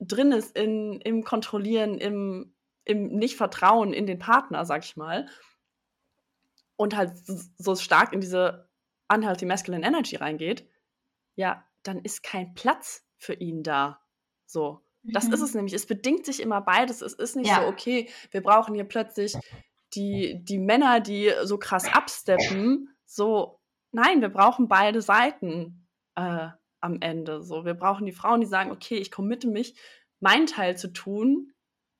[0.00, 2.54] drin ist in, im Kontrollieren, im
[2.84, 5.28] im Nicht-Vertrauen in den Partner, sag ich mal,
[6.76, 7.12] und halt
[7.58, 8.68] so stark in diese
[9.08, 10.68] unhealthy masculine energy reingeht,
[11.36, 14.00] ja, dann ist kein Platz für ihn da.
[14.46, 14.84] So.
[15.02, 15.34] Das mhm.
[15.34, 15.74] ist es nämlich.
[15.74, 17.02] Es bedingt sich immer beides.
[17.02, 17.62] Es ist nicht ja.
[17.62, 19.34] so, okay, wir brauchen hier plötzlich
[19.94, 22.94] die, die Männer, die so krass absteppen.
[23.04, 26.48] So, nein, wir brauchen beide Seiten äh,
[26.80, 27.42] am Ende.
[27.42, 29.74] So, wir brauchen die Frauen, die sagen, okay, ich committe mich,
[30.20, 31.52] meinen Teil zu tun,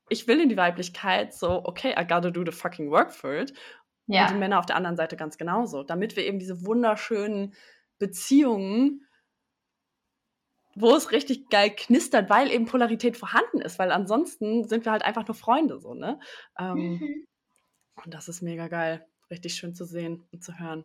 [0.09, 3.53] ich will in die Weiblichkeit, so, okay, I gotta do the fucking work for it.
[4.07, 4.23] Ja.
[4.23, 5.83] Und die Männer auf der anderen Seite ganz genauso.
[5.83, 7.55] Damit wir eben diese wunderschönen
[7.99, 9.07] Beziehungen,
[10.75, 15.05] wo es richtig geil knistert, weil eben Polarität vorhanden ist, weil ansonsten sind wir halt
[15.05, 16.19] einfach nur Freunde, so, ne?
[16.59, 17.27] Ähm, mhm.
[18.05, 19.07] Und das ist mega geil.
[19.31, 20.85] Richtig schön zu sehen und zu hören.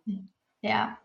[0.62, 0.98] Ja.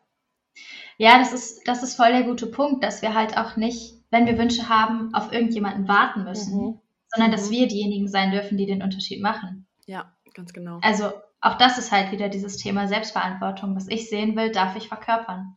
[0.98, 4.26] Ja, das ist, das ist voll der gute Punkt, dass wir halt auch nicht, wenn
[4.26, 6.56] wir Wünsche haben, auf irgendjemanden warten müssen.
[6.56, 7.36] Mhm sondern mhm.
[7.36, 9.66] dass wir diejenigen sein dürfen, die den Unterschied machen.
[9.86, 10.78] Ja, ganz genau.
[10.82, 13.76] Also auch das ist halt wieder dieses Thema Selbstverantwortung.
[13.76, 15.56] Was ich sehen will, darf ich verkörpern.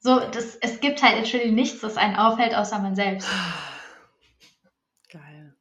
[0.00, 3.28] So, das, es gibt halt literally nichts, das einen aufhält, außer man selbst.
[5.10, 5.56] Geil.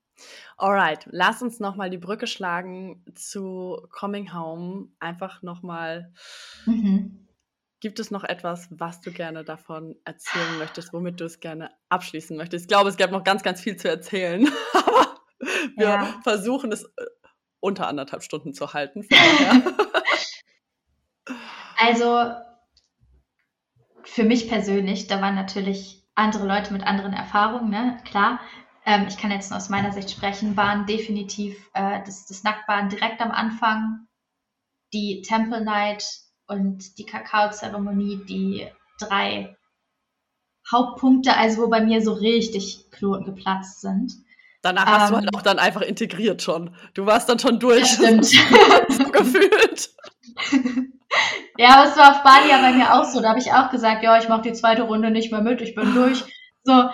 [0.58, 4.90] Alright, lass uns nochmal die Brücke schlagen zu Coming Home.
[5.00, 6.14] Einfach nochmal.
[6.66, 7.28] Mhm.
[7.80, 12.36] Gibt es noch etwas, was du gerne davon erzählen möchtest, womit du es gerne abschließen
[12.36, 12.66] möchtest?
[12.66, 15.20] Ich glaube, es gäbe noch ganz, ganz viel zu erzählen, aber
[15.76, 16.20] wir ja.
[16.24, 17.06] versuchen es äh,
[17.60, 19.08] unter anderthalb Stunden zu halten.
[21.78, 22.34] also
[24.08, 27.99] für mich persönlich, da waren natürlich andere Leute mit anderen Erfahrungen, ne?
[28.05, 28.39] klar.
[28.86, 32.89] Ähm, ich kann jetzt nur aus meiner Sicht sprechen, waren definitiv äh, das, das Nacktbaden
[32.89, 34.08] direkt am Anfang,
[34.93, 36.05] die Temple Night
[36.47, 38.68] und die Kakaozeremonie die
[38.99, 39.55] drei
[40.72, 44.14] Hauptpunkte, also wo bei mir so richtig Knoten geplatzt sind.
[44.62, 46.76] Danach ähm, hast du halt ähm, auch dann einfach integriert schon.
[46.93, 47.88] Du warst dann schon durch.
[47.88, 48.26] Stimmt.
[48.89, 49.89] so gefühlt.
[51.58, 53.22] ja, aber es war auf Bali ja bei mir auch so.
[53.22, 55.76] Da habe ich auch gesagt, ja, ich mache die zweite Runde nicht mehr mit, ich
[55.76, 56.24] bin durch.
[56.64, 56.89] So,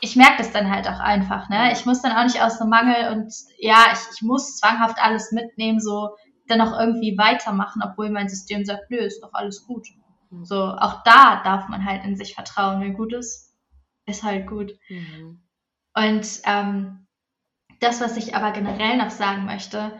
[0.00, 1.72] ich merke das dann halt auch einfach, ne?
[1.72, 5.32] Ich muss dann auch nicht aus dem Mangel und ja, ich, ich muss zwanghaft alles
[5.32, 6.10] mitnehmen, so
[6.46, 9.86] dann auch irgendwie weitermachen, obwohl mein System sagt, nö, ist doch alles gut.
[10.30, 10.44] Mhm.
[10.44, 12.80] So, auch da darf man halt in sich vertrauen.
[12.80, 13.54] Wenn gut ist,
[14.06, 14.72] ist halt gut.
[14.88, 15.42] Mhm.
[15.94, 17.06] Und ähm,
[17.80, 19.98] das, was ich aber generell noch sagen möchte,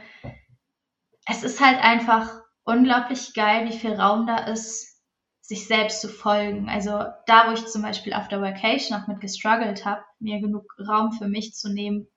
[1.26, 4.94] es ist halt einfach unglaublich geil, wie viel Raum da ist,
[5.40, 6.68] sich selbst zu folgen.
[6.68, 10.74] Also da, wo ich zum Beispiel auf der Vacation auch mit gestruggelt habe, mir genug
[10.78, 12.08] Raum für mich zu nehmen,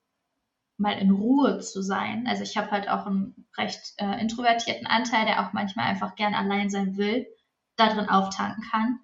[0.77, 2.25] mal in Ruhe zu sein.
[2.27, 6.35] Also ich habe halt auch einen recht äh, introvertierten Anteil, der auch manchmal einfach gern
[6.35, 7.27] allein sein will,
[7.75, 8.99] da drin auftanken kann.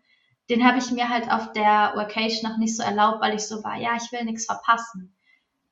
[0.50, 3.64] Den habe ich mir halt auf der Vacation noch nicht so erlaubt, weil ich so
[3.64, 5.16] war, ja, ich will nichts verpassen.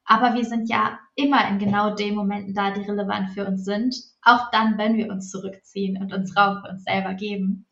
[0.06, 3.96] Aber wir sind ja immer in genau den Momenten da, die relevant für uns sind.
[4.24, 7.68] Auch dann, wenn wir uns zurückziehen und uns Raum für uns selber geben.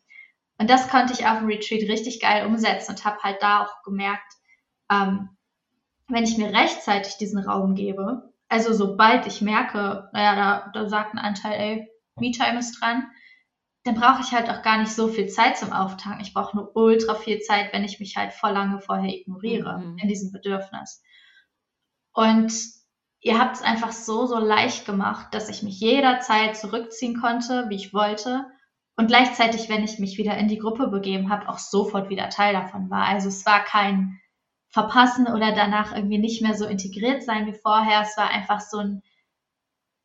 [0.58, 3.82] Und das konnte ich auf dem Retreat richtig geil umsetzen und habe halt da auch
[3.82, 4.32] gemerkt,
[4.90, 5.30] ähm,
[6.08, 11.14] wenn ich mir rechtzeitig diesen Raum gebe, also sobald ich merke, naja, da, da sagt
[11.14, 13.08] ein Anteil, ey, Me-Time ist dran,
[13.84, 16.20] dann brauche ich halt auch gar nicht so viel Zeit zum Auftanken.
[16.20, 19.98] Ich brauche nur ultra viel Zeit, wenn ich mich halt voll lange vorher ignoriere mhm.
[19.98, 21.02] in diesem Bedürfnis.
[22.12, 22.52] Und
[23.20, 27.76] ihr habt es einfach so, so leicht gemacht, dass ich mich jederzeit zurückziehen konnte, wie
[27.76, 28.46] ich wollte.
[28.96, 32.52] Und gleichzeitig, wenn ich mich wieder in die Gruppe begeben habe, auch sofort wieder Teil
[32.52, 33.06] davon war.
[33.06, 34.20] Also es war kein
[34.68, 38.02] Verpassen oder danach irgendwie nicht mehr so integriert sein wie vorher.
[38.02, 39.02] Es war einfach so, ein,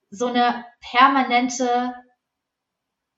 [0.09, 1.93] so eine permanente,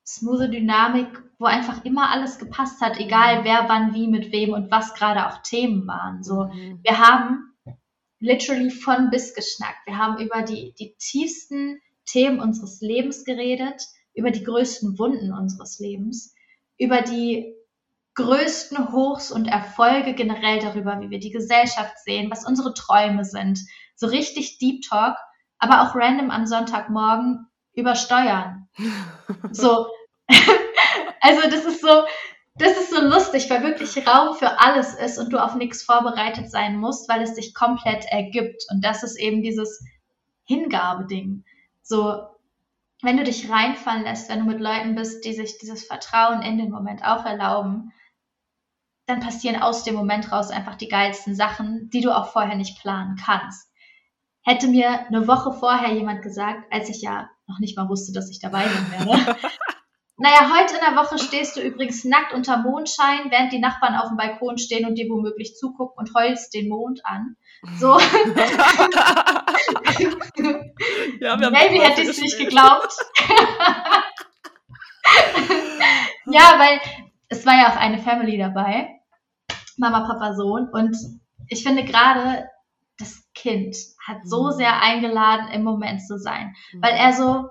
[0.05, 1.07] smooth Dynamik,
[1.39, 3.43] wo einfach immer alles gepasst hat, egal mhm.
[3.45, 6.23] wer wann wie mit wem und was gerade auch Themen waren.
[6.23, 6.79] So, mhm.
[6.81, 7.46] wir haben
[8.19, 9.85] literally von bis geschnackt.
[9.85, 13.81] Wir haben über die, die tiefsten Themen unseres Lebens geredet,
[14.13, 16.33] über die größten Wunden unseres Lebens,
[16.77, 17.53] über die
[18.15, 23.59] größten Hochs und Erfolge generell darüber, wie wir die Gesellschaft sehen, was unsere Träume sind.
[23.95, 25.15] So richtig Deep Talk,
[25.59, 28.67] aber auch random am Sonntagmorgen über Steuern.
[29.51, 29.87] So.
[31.21, 32.03] also das ist so,
[32.57, 36.49] das ist so lustig, weil wirklich Raum für alles ist und du auf nichts vorbereitet
[36.49, 38.65] sein musst, weil es sich komplett ergibt.
[38.71, 39.83] Und das ist eben dieses
[40.45, 41.43] Hingabeding.
[41.83, 42.27] So,
[43.01, 46.57] wenn du dich reinfallen lässt, wenn du mit Leuten bist, die sich dieses Vertrauen in
[46.57, 47.91] den Moment auch erlauben,
[49.05, 52.81] dann passieren aus dem Moment raus einfach die geilsten Sachen, die du auch vorher nicht
[52.81, 53.71] planen kannst.
[54.43, 58.29] Hätte mir eine Woche vorher jemand gesagt, als ich ja noch nicht mal wusste, dass
[58.29, 59.37] ich dabei werde,
[60.19, 64.07] Naja, heute in der Woche stehst du übrigens nackt unter Mondschein, während die Nachbarn auf
[64.07, 67.35] dem Balkon stehen und dir womöglich zugucken und heulst den Mond an.
[67.77, 67.99] So.
[71.19, 72.95] ja, Maybe hätte ich es nicht geglaubt.
[76.25, 76.81] ja, weil
[77.29, 78.99] es war ja auch eine Family dabei.
[79.77, 80.67] Mama, Papa, Sohn.
[80.71, 80.97] Und
[81.47, 82.49] ich finde gerade,
[82.97, 84.53] das Kind hat so mhm.
[84.53, 86.55] sehr eingeladen, im Moment zu sein.
[86.81, 87.49] Weil er so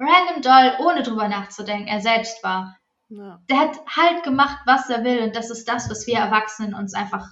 [0.00, 2.76] random doll, ohne drüber nachzudenken, er selbst war.
[3.08, 3.40] Ja.
[3.48, 5.22] Der hat halt gemacht, was er will.
[5.22, 7.28] Und das ist das, was wir Erwachsenen uns einfach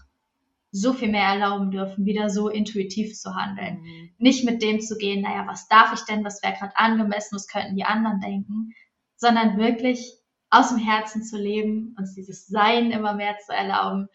[0.71, 3.81] so viel mehr erlauben dürfen, wieder so intuitiv zu handeln.
[3.81, 4.11] Mhm.
[4.19, 7.49] Nicht mit dem zu gehen, naja, was darf ich denn, was wäre gerade angemessen, was
[7.49, 8.75] könnten die anderen denken,
[9.17, 10.19] sondern wirklich
[10.51, 14.09] aus dem Herzen zu leben, uns dieses Sein immer mehr zu erlauben.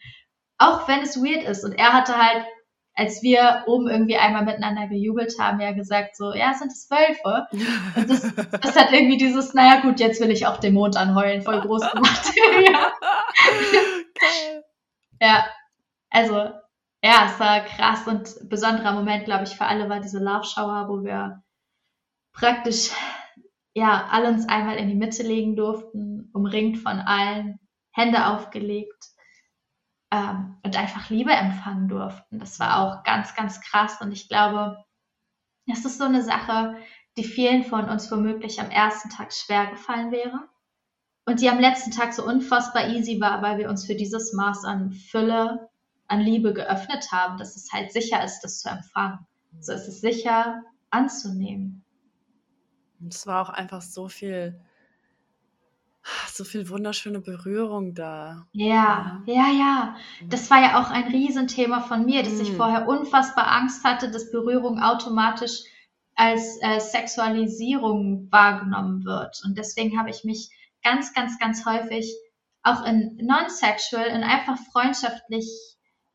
[0.58, 1.64] Auch wenn es weird ist.
[1.64, 2.44] Und er hatte halt
[2.94, 7.48] als wir oben irgendwie einmal miteinander gejubelt haben, ja gesagt so, ja, sind es Wölfe?
[7.96, 11.42] Und das, das hat irgendwie dieses, naja gut, jetzt will ich auch den Mond anheulen,
[11.42, 12.32] voll groß gemacht.
[12.66, 12.92] ja.
[15.20, 15.46] ja,
[16.10, 16.36] also,
[17.02, 20.88] ja, es war krass und besonderer Moment, glaube ich, für alle war diese Love Shower,
[20.88, 21.42] wo wir
[22.32, 22.90] praktisch,
[23.74, 27.58] ja, alle uns einmal in die Mitte legen durften, umringt von allen,
[27.92, 29.13] Hände aufgelegt
[30.14, 32.38] ähm, und einfach Liebe empfangen durften.
[32.38, 34.84] Das war auch ganz, ganz krass und ich glaube,
[35.66, 36.76] das ist so eine Sache,
[37.16, 40.48] die vielen von uns womöglich am ersten Tag schwer gefallen wäre
[41.26, 44.64] und die am letzten Tag so unfassbar easy war, weil wir uns für dieses Maß
[44.64, 45.68] an Fülle,
[46.06, 49.26] an Liebe geöffnet haben, dass es halt sicher ist, das zu empfangen.
[49.60, 51.84] So ist es sicher anzunehmen.
[53.08, 54.60] Es war auch einfach so viel
[56.28, 58.46] so viel wunderschöne Berührung da.
[58.52, 59.96] Ja, ja, ja, ja.
[60.20, 60.30] Mhm.
[60.30, 62.56] Das war ja auch ein Riesenthema von mir, dass ich mhm.
[62.56, 65.62] vorher unfassbar Angst hatte, dass Berührung automatisch
[66.14, 69.40] als äh, Sexualisierung wahrgenommen wird.
[69.44, 70.50] Und deswegen habe ich mich
[70.82, 72.14] ganz, ganz, ganz häufig
[72.62, 75.46] auch in non-sexual, in einfach freundschaftlich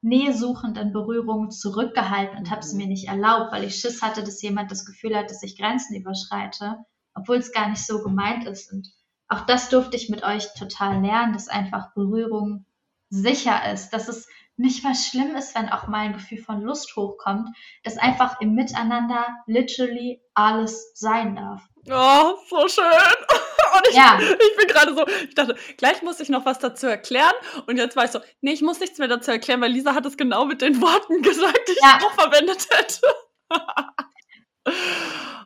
[0.01, 2.79] nähesuchenden Berührungen zurückgehalten und habe es mhm.
[2.79, 5.95] mir nicht erlaubt, weil ich Schiss hatte, dass jemand das Gefühl hat, dass ich Grenzen
[5.95, 6.77] überschreite,
[7.13, 8.71] obwohl es gar nicht so gemeint ist.
[8.71, 8.87] Und
[9.29, 12.65] auch das durfte ich mit euch total lernen, dass einfach Berührung
[13.09, 14.27] sicher ist, dass es
[14.57, 17.47] nicht mal schlimm ist, wenn auch mal ein Gefühl von Lust hochkommt,
[17.83, 21.61] dass einfach im Miteinander literally alles sein darf.
[21.89, 22.83] Oh, so schön.
[23.77, 24.19] Und ich, ja.
[24.19, 27.33] ich bin gerade so, ich dachte, gleich muss ich noch was dazu erklären.
[27.67, 30.05] Und jetzt war ich so, nee, ich muss nichts mehr dazu erklären, weil Lisa hat
[30.05, 31.97] es genau mit den Worten gesagt, die ja.
[31.97, 33.01] ich auch verwendet hätte.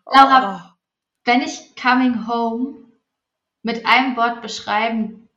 [0.06, 0.74] Laura, oh.
[1.26, 2.84] wenn ich Coming Home
[3.64, 5.30] mit einem Wort beschreiben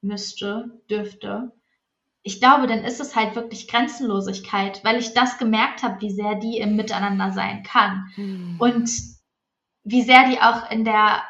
[0.00, 1.52] müsste, dürfte,
[2.24, 6.36] ich glaube, dann ist es halt wirklich Grenzenlosigkeit, weil ich das gemerkt habe, wie sehr
[6.36, 8.10] die im Miteinander sein kann.
[8.14, 8.56] Hm.
[8.60, 8.90] Und
[9.84, 11.24] wie sehr die auch in der,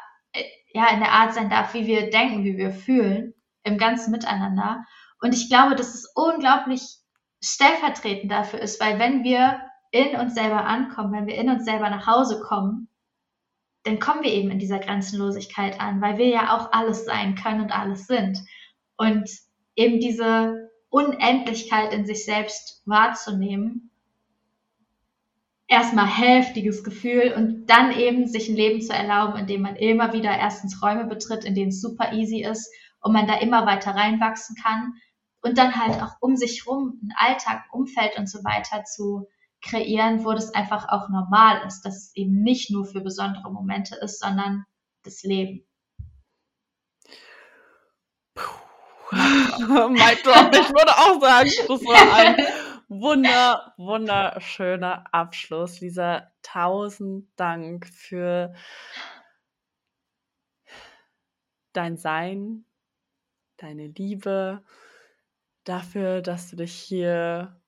[0.71, 3.33] ja, in der Art sein darf, wie wir denken, wie wir fühlen,
[3.63, 4.85] im ganzen Miteinander.
[5.19, 6.83] Und ich glaube, dass es unglaublich
[7.43, 11.89] stellvertretend dafür ist, weil wenn wir in uns selber ankommen, wenn wir in uns selber
[11.89, 12.82] nach Hause kommen,
[13.83, 17.61] dann kommen wir eben in dieser Grenzenlosigkeit an, weil wir ja auch alles sein können
[17.61, 18.39] und alles sind.
[18.97, 19.29] Und
[19.75, 23.91] eben diese Unendlichkeit in sich selbst wahrzunehmen
[25.73, 30.13] erstmal heftiges Gefühl und dann eben sich ein Leben zu erlauben, in dem man immer
[30.13, 32.71] wieder erstens Räume betritt, in denen es super easy ist
[33.01, 34.93] und man da immer weiter reinwachsen kann
[35.41, 39.27] und dann halt auch um sich rum ein Alltag, Umfeld und so weiter zu
[39.63, 43.95] kreieren, wo das einfach auch normal ist, dass es eben nicht nur für besondere Momente
[43.95, 44.65] ist, sondern
[45.03, 45.65] das Leben.
[49.13, 52.35] Mic drop, ich würde auch sagen, das war ein
[52.87, 55.79] wunder, wunderschöner Abschluss.
[55.81, 58.53] Lisa, tausend Dank für
[61.73, 62.65] dein Sein,
[63.57, 64.63] deine Liebe,
[65.63, 67.62] dafür, dass du dich hier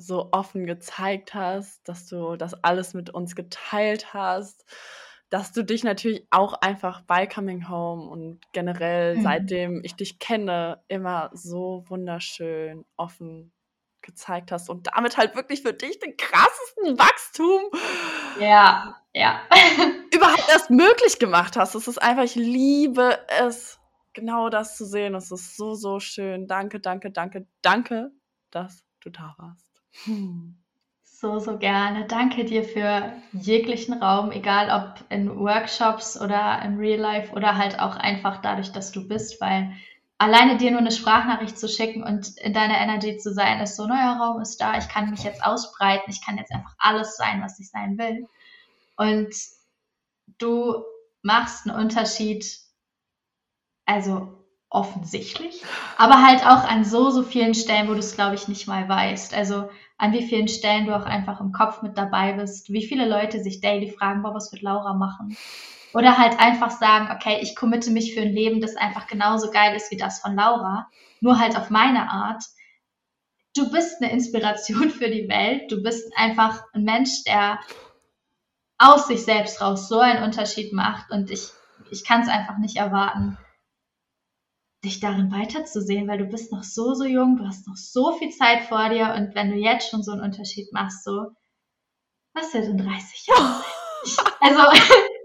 [0.00, 4.64] so offen gezeigt hast, dass du das alles mit uns geteilt hast,
[5.28, 9.22] dass du dich natürlich auch einfach bei Coming Home und generell mhm.
[9.22, 13.52] seitdem ich dich kenne immer so wunderschön offen
[14.02, 17.60] gezeigt hast und damit halt wirklich für dich den krassesten Wachstum
[18.40, 19.42] ja, ja.
[20.14, 21.74] überhaupt erst möglich gemacht hast.
[21.74, 23.78] Es ist einfach, ich liebe es,
[24.14, 25.14] genau das zu sehen.
[25.14, 26.46] Es ist so, so schön.
[26.46, 28.10] Danke, danke, danke, danke,
[28.50, 29.69] dass du da warst.
[30.04, 30.56] Hm.
[31.02, 32.06] So, so gerne.
[32.06, 37.78] Danke dir für jeglichen Raum, egal ob in Workshops oder im Real Life oder halt
[37.78, 39.72] auch einfach dadurch, dass du bist, weil
[40.18, 43.86] alleine dir nur eine Sprachnachricht zu schicken und in deiner Energy zu sein, ist so,
[43.86, 47.42] neuer Raum ist da, ich kann mich jetzt ausbreiten, ich kann jetzt einfach alles sein,
[47.42, 48.26] was ich sein will.
[48.96, 49.34] Und
[50.38, 50.82] du
[51.22, 52.44] machst einen Unterschied,
[53.86, 54.39] also
[54.70, 55.62] offensichtlich,
[55.98, 58.88] aber halt auch an so, so vielen Stellen, wo du es, glaube ich, nicht mal
[58.88, 59.34] weißt.
[59.34, 59.68] Also
[59.98, 63.42] an wie vielen Stellen du auch einfach im Kopf mit dabei bist, wie viele Leute
[63.42, 65.36] sich daily fragen, boah, was wird Laura machen?
[65.92, 69.74] Oder halt einfach sagen, okay, ich committe mich für ein Leben, das einfach genauso geil
[69.74, 70.88] ist wie das von Laura,
[71.20, 72.44] nur halt auf meine Art.
[73.56, 75.70] Du bist eine Inspiration für die Welt.
[75.72, 77.58] Du bist einfach ein Mensch, der
[78.78, 81.10] aus sich selbst raus so einen Unterschied macht.
[81.10, 81.48] Und ich,
[81.90, 83.36] ich kann es einfach nicht erwarten,
[84.84, 88.30] dich darin weiterzusehen, weil du bist noch so, so jung, du hast noch so viel
[88.30, 89.14] Zeit vor dir.
[89.14, 91.32] Und wenn du jetzt schon so einen Unterschied machst, so,
[92.32, 93.62] was wird in 30 Jahren?
[94.40, 94.62] also,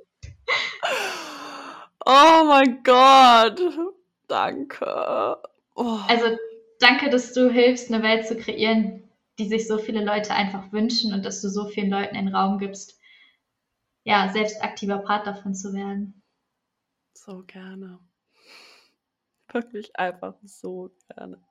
[2.08, 3.60] Oh mein Gott.
[4.28, 5.38] Danke.
[5.76, 6.00] Oh.
[6.08, 6.38] Also
[6.80, 11.14] danke, dass du hilfst, eine Welt zu kreieren, die sich so viele Leute einfach wünschen
[11.14, 13.00] und dass du so vielen Leuten den Raum gibst,
[14.04, 16.22] ja, selbst aktiver Part davon zu werden.
[17.14, 18.00] So gerne.
[19.56, 21.42] Wirklich einfach so gerne.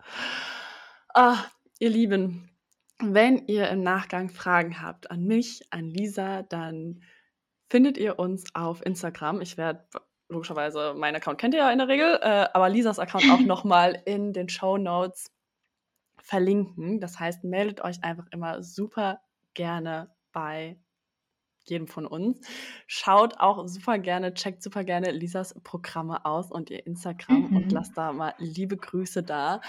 [1.14, 1.38] Ah,
[1.78, 2.50] ihr Lieben,
[2.98, 7.02] wenn ihr im Nachgang Fragen habt an mich, an Lisa, dann
[7.70, 9.40] findet ihr uns auf Instagram.
[9.40, 9.88] Ich werde
[10.28, 14.02] logischerweise, mein Account kennt ihr ja in der Regel, äh, aber Lisas Account auch nochmal
[14.04, 15.32] in den Show Notes
[16.18, 17.00] verlinken.
[17.00, 19.22] Das heißt, meldet euch einfach immer super
[19.54, 20.78] gerne bei
[21.68, 22.40] jedem von uns.
[22.86, 27.56] Schaut auch super gerne, checkt super gerne Lisas Programme aus und ihr Instagram mhm.
[27.56, 29.60] und lasst da mal liebe Grüße da.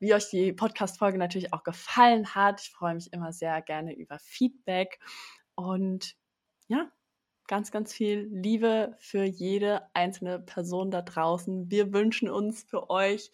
[0.00, 2.60] Wie euch die Podcast-Folge natürlich auch gefallen hat.
[2.60, 4.98] Ich freue mich immer sehr gerne über Feedback.
[5.54, 6.14] Und
[6.68, 6.90] ja,
[7.48, 11.70] ganz, ganz viel Liebe für jede einzelne Person da draußen.
[11.70, 13.32] Wir wünschen uns für euch,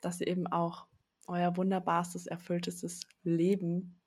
[0.00, 0.86] dass ihr eben auch
[1.28, 3.97] euer wunderbarstes, erfülltestes Leben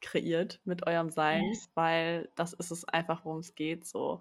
[0.00, 1.70] kreiert mit eurem Sein, yes.
[1.74, 3.86] weil das ist es einfach, worum es geht.
[3.86, 4.20] So,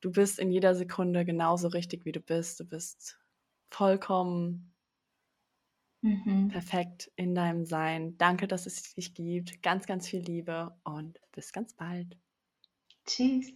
[0.00, 2.60] du bist in jeder Sekunde genauso richtig, wie du bist.
[2.60, 3.18] Du bist
[3.70, 4.74] vollkommen
[6.02, 6.48] mhm.
[6.48, 8.16] perfekt in deinem Sein.
[8.18, 9.62] Danke, dass es dich gibt.
[9.62, 12.16] Ganz, ganz viel Liebe und bis ganz bald.
[13.06, 13.52] Tschüss.